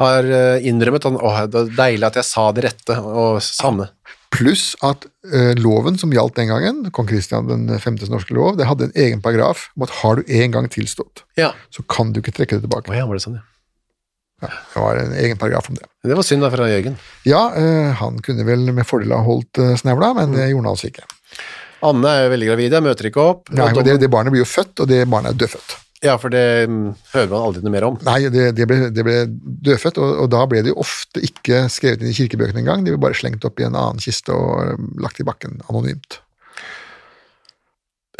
[0.00, 3.90] har eh, innrømmet at åh, det er deilig at jeg sa det rette og sanne.
[4.32, 8.68] Pluss at eh, loven som gjaldt den gangen, kong Kristian den femtes norske lov, det
[8.70, 12.22] hadde en egen paragraf om at har du en gang tilstått, Ja, så kan du
[12.22, 12.88] ikke trekke det tilbake.
[12.88, 13.46] Oh, ja, var det sånn, ja.
[14.42, 15.86] Ja, det var en egen paragraf om det.
[16.02, 16.98] Det var synd da fra Jørgen.
[17.28, 20.72] Ja, eh, han kunne vel med fordel ha holdt eh, snevla, men det gjorde han
[20.74, 21.06] altså ikke.
[21.86, 23.48] Anne er jo veldig gravid, jeg møter ikke opp.
[23.54, 25.78] Nei, men det, det barnet blir jo født, og det barnet er dødfødt.
[26.02, 27.96] Ja, for det mm, hører man aldri noe mer om.
[28.06, 29.16] Nei, det, det, ble, det ble
[29.68, 32.82] dødfødt, og, og da ble det jo ofte ikke skrevet inn i kirkebøkene engang.
[32.82, 36.18] De ble bare slengt opp i en annen kiste og eh, lagt i bakken anonymt.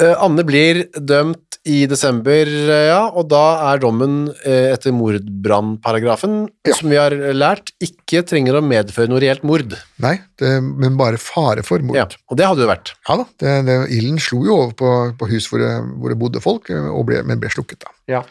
[0.02, 6.48] Eh, Anne blir dømt i desember, eh, ja, og da er dommen eh, etter mordbrannparagrafen,
[6.66, 6.74] Ja.
[6.74, 9.76] som vi har lært, ikke trenger å medføre noe reelt mord.
[10.02, 11.96] Nei, det, men bare fare for mord.
[12.00, 12.94] Ja, og det hadde jo vært.
[13.08, 16.18] Ja da, det, det, ilden slo jo over på, på hus hvor det, hvor det
[16.18, 17.94] bodde folk, og ble, men ble slukket da.
[18.10, 18.24] Ja.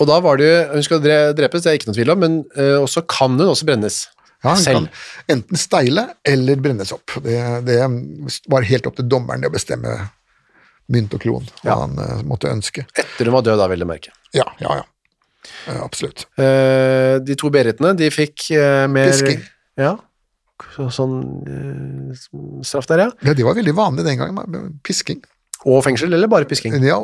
[0.00, 2.38] Og da var det jo, hun skal drepes, det er ikke noe tvil om, men
[2.56, 4.06] uh, også kan hun også brennes.
[4.40, 4.86] Ja, han Selv.
[4.88, 7.18] kan enten steile eller brennes opp.
[7.20, 7.76] Det, det
[8.48, 9.98] var helt opp til dommeren det å bestemme
[10.90, 11.78] mynt og kron, hva Ja.
[11.84, 12.86] han eh, måtte ønske.
[12.98, 14.12] Etter hun var død da, vil du merke.
[14.36, 14.86] Ja, ja, ja.
[15.80, 16.26] Absolutt.
[16.38, 19.10] Eh, de to beritene, de fikk eh, mer...
[19.12, 19.42] Pisking.
[19.80, 19.96] Ja,
[20.74, 21.20] så, sånn
[22.66, 23.10] straff der, ja.
[23.24, 25.22] Ja, det var veldig vanlig den gangen, pisking.
[25.68, 26.72] Og fengsel, eller bare pisking?
[26.84, 26.96] Ja,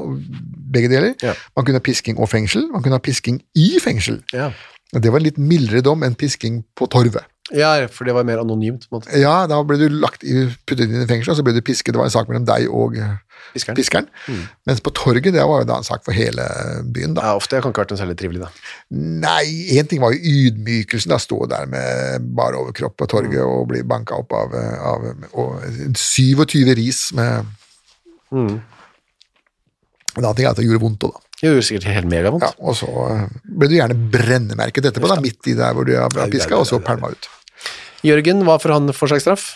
[0.73, 1.13] begge deler.
[1.25, 1.35] Ja.
[1.57, 4.23] Man kunne ha pisking og fengsel, man kunne ha pisking i fengsel.
[4.33, 4.51] Ja.
[4.95, 7.27] Det var en litt mildere dom enn pisking på torvet.
[7.55, 9.19] ja, for det var mer anonymt, på en måte.
[9.19, 11.95] Ja, da ble du lagt i, puttet inn i fengsel, og så ble du pisket.
[11.95, 12.97] Det var en sak mellom deg og
[13.55, 13.77] piskeren.
[13.79, 14.09] Piskeren.
[14.27, 14.45] Mm.
[14.67, 16.47] Mens på torget, det var jo da en sak for hele
[16.95, 17.27] byen, da.
[17.29, 18.51] Ja, ofte kan ikke vært noe særlig trivelig, da.
[19.27, 19.45] Nei,
[19.79, 23.83] én ting var jo ydmykelsen, da stå der med bar overkropp på torget og bli
[23.87, 24.57] banka opp av,
[24.95, 27.55] av og 27 ris med
[28.37, 28.59] En
[30.25, 31.26] annen ting er at det gjorde vondt òg, da.
[31.37, 32.47] Det gjorde sikkert helt megavondt.
[32.47, 35.93] Ja, og så eh, ble du gjerne brennemerket etterpå, da, midt i der hvor du
[35.99, 37.29] har piska, og så pælma ut.
[38.07, 39.47] Jørgen, hva for han for slags straff?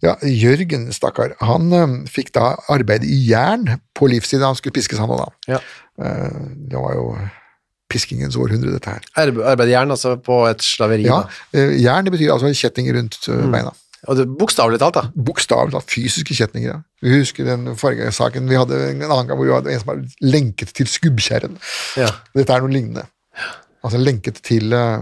[0.00, 4.40] Ja, Jørgen, stakkar, han ø, fikk da arbeid i jern på livstid.
[4.40, 5.58] Han skulle piskes, han òg, da.
[5.58, 5.60] Ja.
[6.00, 7.10] Uh, det var jo
[7.90, 9.04] piskingens århundre, dette her.
[9.18, 11.04] Arbeid i jern, altså på et slaveri.
[11.08, 11.40] Ja, da.
[11.58, 13.72] eh, Jern det betyr altså kjetting rundt eh, beina.
[14.00, 15.10] Det, bokstavelig talt, da.
[15.28, 16.80] Bokstavelig talt fysiske kjetninger, Ja.
[17.00, 19.88] Vi husker den forrige saken vi hadde en annen gang hvor vi hadde en som
[19.88, 21.54] var lenket til skubbkjerren.
[21.96, 22.10] Ja.
[22.36, 23.06] Dette er noe lignende.
[23.80, 25.00] Altså lenket til uh,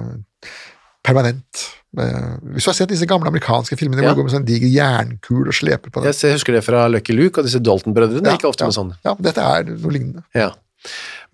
[1.02, 1.64] permanent.
[1.98, 4.46] Eh, hvis du har sett disse gamle amerikanske filmene hvor det du går med sånn
[4.46, 6.12] diger jernkul og sleper på den.
[6.12, 8.28] Jeg husker det fra Lucky Luke og disse Dalton-brødrene.
[8.28, 8.70] Ja, gikk ofte ja.
[8.70, 8.92] med sånn.
[9.06, 10.24] Ja, dette er noe lignende.
[10.37, 10.52] Ja.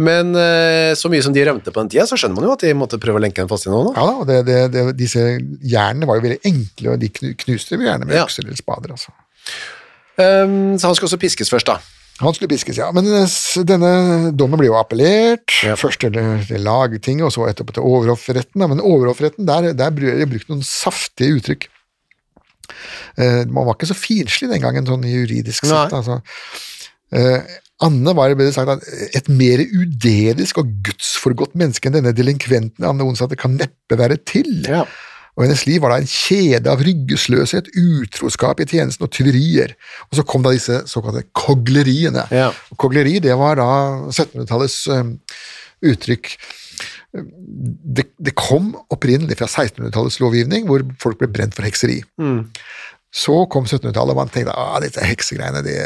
[0.02, 2.64] Men eh, så mye som de rømte på den tida, så skjønner man jo at
[2.64, 3.92] de måtte prøve å lenke den fast i noe.
[3.94, 5.22] Ja da, og det, det, det, disse
[5.62, 7.10] jernene var jo veldig enkle, og de
[7.44, 8.24] knuste vi gjerne med Ja.
[8.26, 8.94] økser eller spader.
[8.96, 9.14] altså.
[10.16, 11.78] Um, så han skal også piskes først, da.
[12.22, 12.88] Han skulle piskes, ja.
[12.94, 13.92] Men eh, denne
[14.38, 15.50] dommen ble jo appellert.
[15.66, 15.74] Ja.
[15.78, 16.14] Først til,
[16.62, 18.62] lagtinget, og så etterpå til overhoffretten.
[18.70, 21.66] Men overhoffretten, der, der ble det brukt noen saftige uttrykk.
[23.18, 25.72] Eh, man var ikke så finslig den gangen, sånn juridisk Nei.
[25.74, 25.96] sett.
[25.98, 26.20] altså.
[27.14, 28.84] Eh, Anne var det ble sagt at
[29.18, 34.62] et mer udelisk og gudsforgått menneske enn denne delinkventen Anne Onsdatter kan neppe være til.
[34.68, 34.84] Ja.
[35.34, 39.74] Og hennes liv var da en kjede av ryggesløshet, utroskap i tjenesten og tyverier.
[40.06, 42.28] Og så kom da disse såkalte kogleriene.
[42.30, 42.52] Ja.
[42.70, 43.66] Og kogleri, det var da
[44.12, 45.16] 1700-tallets um,
[45.90, 46.30] uttrykk.
[47.14, 51.98] Det, det kom opprinnelig fra 1600-tallets lovgivning, hvor folk ble brent for hekseri.
[53.14, 55.76] Så kom 1700-tallet, og man tenkte ah, dette heksegreiene det,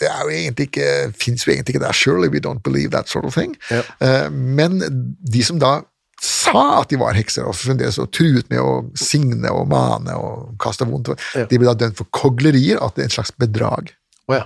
[0.00, 1.96] det er jo egentlig ikke, fins jo egentlig ikke der.
[1.96, 3.54] Surely we don't believe that sort of thing.
[3.72, 3.80] Ja.
[4.04, 4.76] Eh, men
[5.24, 5.78] de som da
[6.20, 10.50] sa at de var hekser, og fremdeles og truet med å signe og mane og
[10.60, 11.46] kaste vondt, Ja.
[11.48, 13.94] de ble da dømt for koglerier, at det er en slags bedrag.
[14.28, 14.44] Oh, ja.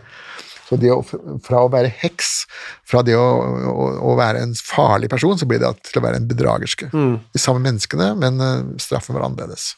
[0.64, 1.00] Så det å,
[1.44, 2.46] fra å være heks,
[2.88, 3.24] fra det å,
[3.68, 6.88] å, å være en farlig person, så blir det til å være en bedragerske.
[6.94, 9.75] De samme menneskene, men eh, straffen var annerledes.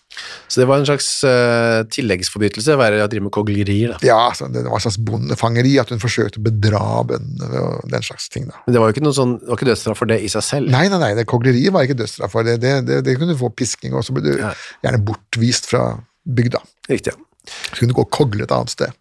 [0.49, 3.97] Så det var en slags uh, tilleggsforbrytelse å være å drive med koglerier.
[3.97, 3.99] Da.
[4.07, 6.81] Ja, det var en slags bondefangeri, at hun forsøkte å bedra
[7.11, 8.47] bøndene og den slags ting.
[8.49, 8.63] da.
[8.65, 10.47] Men det var jo ikke noe sånn, det var ikke dødsstraff for det i seg
[10.47, 10.73] selv.
[10.73, 12.47] Nei, nei, nei, det kogleriet var ikke dødsstraff for.
[12.49, 14.55] Det, det, det, det kunne du få pisking, og så ble du Ja.
[14.87, 15.83] gjerne bortvist fra
[16.27, 16.63] bygda.
[16.89, 17.51] Riktig, ja.
[17.69, 18.95] Så kunne du gå og kogle et annet sted.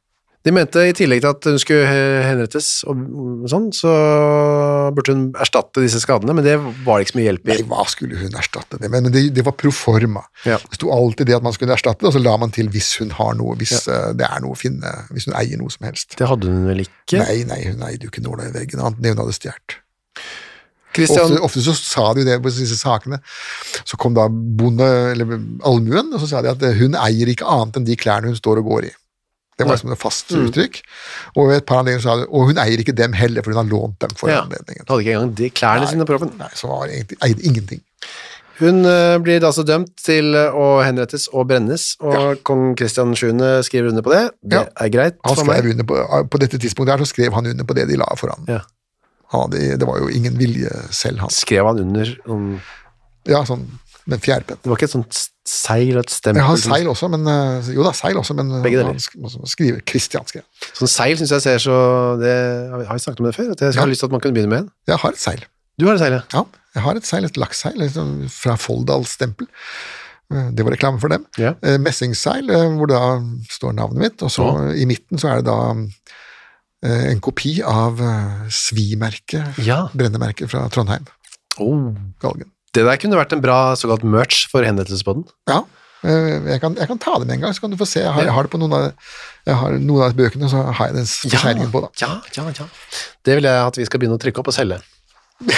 [0.45, 2.99] De mente i tillegg til at hun skulle eh, henrettes og
[3.49, 3.93] sånn, så
[4.93, 7.51] burde hun erstatte disse skadene, men det var det ikke så mye hjelp i.
[7.51, 9.07] Nei, hva skulle hun erstatte det med?
[9.07, 10.21] Men det, det var proforma.
[10.45, 10.59] Ja.
[10.61, 12.91] Det sto alltid det at man skulle erstatte det, og så la man til hvis
[13.01, 14.11] hun har noe, hvis ja.
[14.13, 16.13] det er noe å finne, hvis hun eier noe som helst.
[16.19, 17.23] Det hadde hun vel ikke?
[17.23, 19.79] Nei, nei, hun eide jo ikke nåla i veggen, annet enn det hun hadde stjålet.
[20.95, 23.19] Ofte, ofte så sa de jo det på disse sakene.
[23.83, 25.33] Så kom da bonde, eller
[25.67, 28.39] allmuen, og så sa de at eh, hun eier ikke annet enn de klærne hun
[28.39, 28.93] står og går i.
[29.57, 30.47] Det var liksom et fast Mm.
[30.49, 30.81] uttrykk.
[31.37, 33.61] Og ved et par anledninger sa de, og hun eier ikke dem heller, for hun
[33.63, 34.83] har lånt dem for ja, anledningen.
[34.87, 36.33] hadde ikke engang de klærne sine, proffen.
[36.37, 37.81] Nei, så var egentlig, eide ingenting.
[38.59, 43.63] Hun eh, blir altså dømt til eh, å henrettes og brennes, og kong Kristian 7.
[43.67, 44.29] skriver under på det.
[44.43, 44.65] Det Ja.
[44.79, 47.75] er greit Han skrev under på, på dette tidspunktet her så skrev han under på
[47.75, 48.45] det de la for ham.
[48.47, 48.61] Ja.
[49.31, 51.29] han hadde, det var jo ingen vilje selv, han.
[51.29, 52.61] Skrev han under Om...
[53.27, 53.65] Ja, sånn
[54.07, 54.59] med fjærpenn.
[54.61, 55.17] Det var ikke et sånt
[55.49, 56.41] seil og et stempel?
[56.41, 58.99] Jeg har seil også, men eh, Jo da, seil også, men Begge deler.
[59.49, 60.43] skrive Christian skrev.
[60.77, 61.75] Sånn seil syns jeg ser så
[62.21, 62.35] det,
[62.71, 63.51] Har vi snakket om det før?
[63.51, 63.89] At jeg har Ja.
[63.91, 64.71] lyst til at man kunne begynne med en.
[64.87, 65.43] Jeg har et seil.
[65.79, 66.21] Du har et seil, ja.
[66.33, 66.43] Ja,
[66.75, 69.47] jeg har et seil, et laksseil liksom, fra Folldal Stempel.
[70.33, 71.25] Eh, Det var reklame for dem.
[71.37, 71.53] Ja.
[71.61, 73.01] Eh, Messingseil, eh, hvor da
[73.49, 75.57] står navnet mitt, og så i midten så er det da
[76.85, 77.97] eh, en kopi av
[78.49, 79.87] Svi-merket, Ja.
[79.95, 81.05] brennemerket fra Trondheim,
[81.59, 81.93] Oh.
[82.19, 82.51] Galgen.
[82.76, 85.26] Det der kunne vært en bra såkalt merch for henrettelsesbåten.
[85.49, 85.61] Ja,
[86.03, 88.03] eh, jeg kan, jeg kan ta det med en gang, så kan du få se.
[88.03, 89.11] Jeg har, jeg har det på noen av,
[89.47, 91.91] jeg har noen av bøkene, så har jeg den forseglingen på, da.
[92.03, 92.67] ja, ja, ja.
[93.26, 94.82] Det vil jeg at vi skal begynne å trykke opp og selge.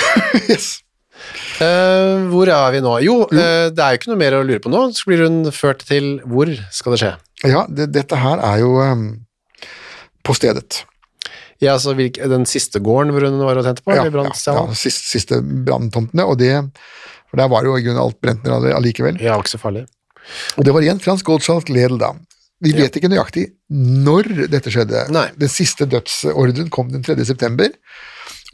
[0.47, 0.77] Yes.
[1.57, 2.91] Uh, hvor er vi nå?
[3.01, 4.83] Jo, eh, det er jo ikke noe mer å lure på nå.
[4.95, 7.09] Så blir hun ført til Hvor skal det skje?
[7.49, 9.07] Ja, det, dette her er jo um,
[10.25, 10.83] på stedet.
[11.63, 13.95] Ja, altså Den siste gården hvor hun var og tente på?
[13.97, 16.53] Ja, ja, ja, siste, siste branntomtene, og det
[17.37, 19.19] For der var jo i grunnen alt brent ned allikevel.
[19.21, 19.85] ja, ikke så farlig.
[20.57, 22.15] Og det var igjen Frans Goldschalt Ledel, da.
[22.65, 25.03] Vi vet ikke nøyaktig når dette skjedde.
[25.13, 25.27] Nei.
[25.37, 27.13] Den siste dødsordren kom den 3.
[27.29, 27.69] september,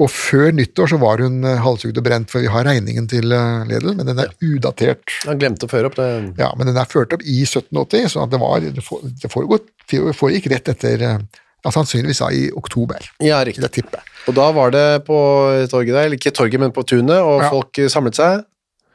[0.01, 3.31] og før nyttår så var hun eh, halshugd og brent, for vi har regningen til
[3.31, 5.15] eh, Ledel, men den er udatert.
[5.29, 6.09] Han glemte å føre opp det.
[6.41, 10.49] Ja, men den er ført opp i 1780, så det var Det foregått- det foregikk
[10.51, 11.29] rett etter altså
[11.63, 13.63] ja, Sannsynligvis da i oktober, Ja, riktig.
[13.87, 14.01] Det.
[14.27, 15.15] Og da var det på
[15.71, 17.49] torget der, eller ikke torget, men på tunet, og Ja.
[17.53, 18.43] folk samlet seg.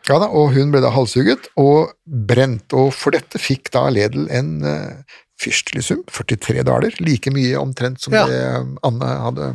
[0.09, 4.29] Ja da, og hun ble da halshugget og brent, og for dette fikk da Ledel
[4.33, 8.25] en uh, fyrstelig sum, 43 daler, like mye omtrent som Ja.
[8.27, 8.43] det
[8.89, 9.51] Anne hadde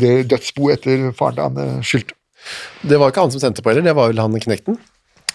[0.00, 2.16] det dødsboet etter faren til Anne skyldte.
[2.86, 4.78] Det var ikke han som sendte på heller, det var vel han knekten.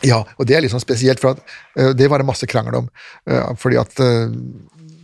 [0.01, 2.83] Ja, og det er litt sånn spesielt, for at uh, det var det masse krangel
[2.83, 2.91] om,
[3.29, 4.31] Uh, fordi at eh,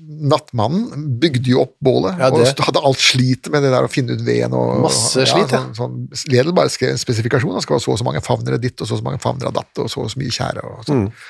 [0.08, 4.16] Nattmannen bygde jo opp bålet, Ja, og hadde alt slitet med det der å finne
[4.16, 5.60] ut veden og Masse slit, ja.
[5.76, 8.60] sånn, sånn, Ledel bare skrev en spesifikasjon, Han skal ha så og så mange favnere
[8.62, 10.88] ditt, og så og så mange favnere datt, og så og så mye tjære, og
[10.88, 11.06] sånn.
[11.08, 11.28] Mm.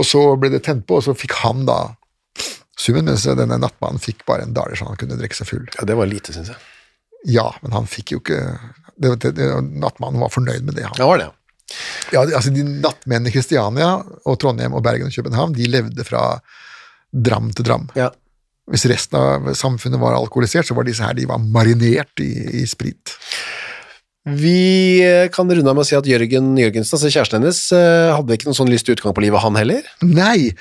[0.00, 1.78] Og så ble det tent på, og så fikk han da
[2.80, 5.66] summen, mens denne nattmannen fikk bare en daler så han kunne drikke seg full.
[5.76, 6.58] Ja, det var lite, syns jeg.
[7.36, 8.40] Ja, men han fikk jo ikke
[8.96, 9.46] det, det, det,
[9.78, 10.98] Nattmannen var fornøyd med det, han.
[10.98, 11.38] Ja, var det, ja.
[12.12, 13.94] Ja, altså de Nattmennene i Kristiania
[14.28, 16.42] og Trondheim og Bergen og København de levde fra
[17.12, 17.88] dram til dram.
[17.98, 18.10] ja.
[18.70, 22.66] Hvis resten av samfunnet var alkoholisert, så var disse her de var marinert i, i
[22.70, 23.10] sprit.
[24.22, 25.02] Vi
[25.34, 28.46] kan runde av med å si at Jørgen Jørgensen, altså kjæresten hennes, eh, hadde ikke
[28.46, 29.88] noen sånn lyst til utgang på livet, han heller.
[30.06, 30.52] Nei!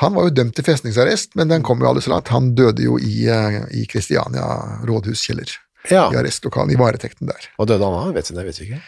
[0.00, 2.30] Han var jo dømt til festningsarrest, men den kom jo aldri så langt.
[2.32, 4.46] Han døde jo i, eh, i Kristiania
[4.86, 5.50] rådhuskjeller.
[5.90, 6.06] Ja.
[6.06, 7.50] I arrestlokalen, i varetekten der.
[7.58, 8.14] Hva døde han av?
[8.14, 8.46] Vet vi det?
[8.46, 8.80] Vet vi ikke.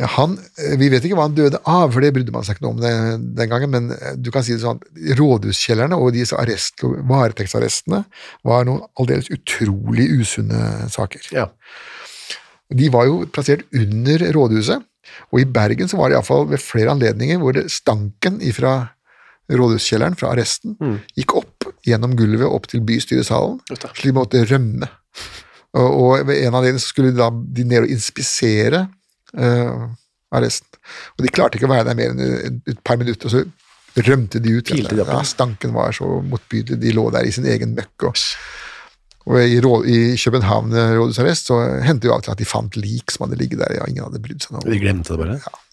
[0.00, 2.64] Han, eh, vi vet ikke hva han døde av, for det brydde man seg ikke
[2.64, 2.92] noe om det,
[3.36, 8.04] den gangen, men eh, du kan si det sånn at rådhuskjellerne og disse arrest, varetektsarrestene
[8.46, 11.26] var noen aldeles utrolig usunne saker.
[11.36, 11.50] Ja.
[12.70, 14.86] De var jo plassert under rådhuset,
[15.34, 18.94] og i Bergen så var det iallfall ved flere anledninger hvor det stanken ifra
[19.50, 20.76] rådhuskjelleren, fra arresten,
[21.18, 24.86] gikk opp gjennom gulvet opp til bystyresalen, slik de måtte rømme.
[25.74, 28.84] Og, og ved en anledning så skulle de ned og inspisere
[29.36, 29.84] eh,
[30.36, 30.80] arresten.
[31.16, 34.42] Og de klarte ikke å være der mer enn et, par minutter, og så rømte
[34.42, 34.70] de ut.
[34.70, 35.06] De ja.
[35.06, 36.78] ja, stanken var så motbydelig.
[36.82, 38.10] De lå der i sin egen møkk.
[38.10, 38.20] Og,
[39.30, 42.48] og i, rå, i København rådhusarrest så hendte det jo av og til at de
[42.48, 44.66] fant lik som hadde ligget der, ja, ingen hadde brydd seg noe.
[44.68, 45.40] De glemte det bare.
[45.42, 45.66] Ja.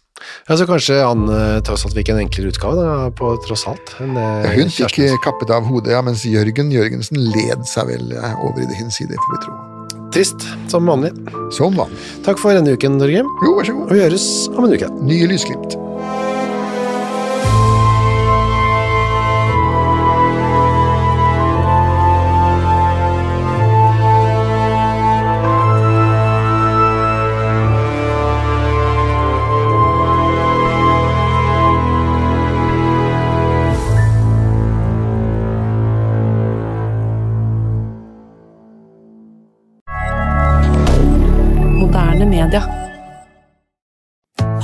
[0.58, 3.96] Så kanskje Anne tross alt fikk en enklere utgave, da, på tross alt.
[4.02, 8.14] eh, Ja, hun fikk eh, kappet av hodet, ja, mens Jørgen Jørgensen led seg vel
[8.18, 9.77] eh, over i det hinsidige, får vi tro.
[10.18, 11.12] Trist, som vanlig.
[11.52, 11.94] Som vanlig.
[12.26, 13.28] Takk for denne uken, Torgrim.
[13.46, 13.84] Jo, vær så god.
[13.86, 14.88] Og vi høres om en uke.
[15.06, 15.76] Nye lysglimt.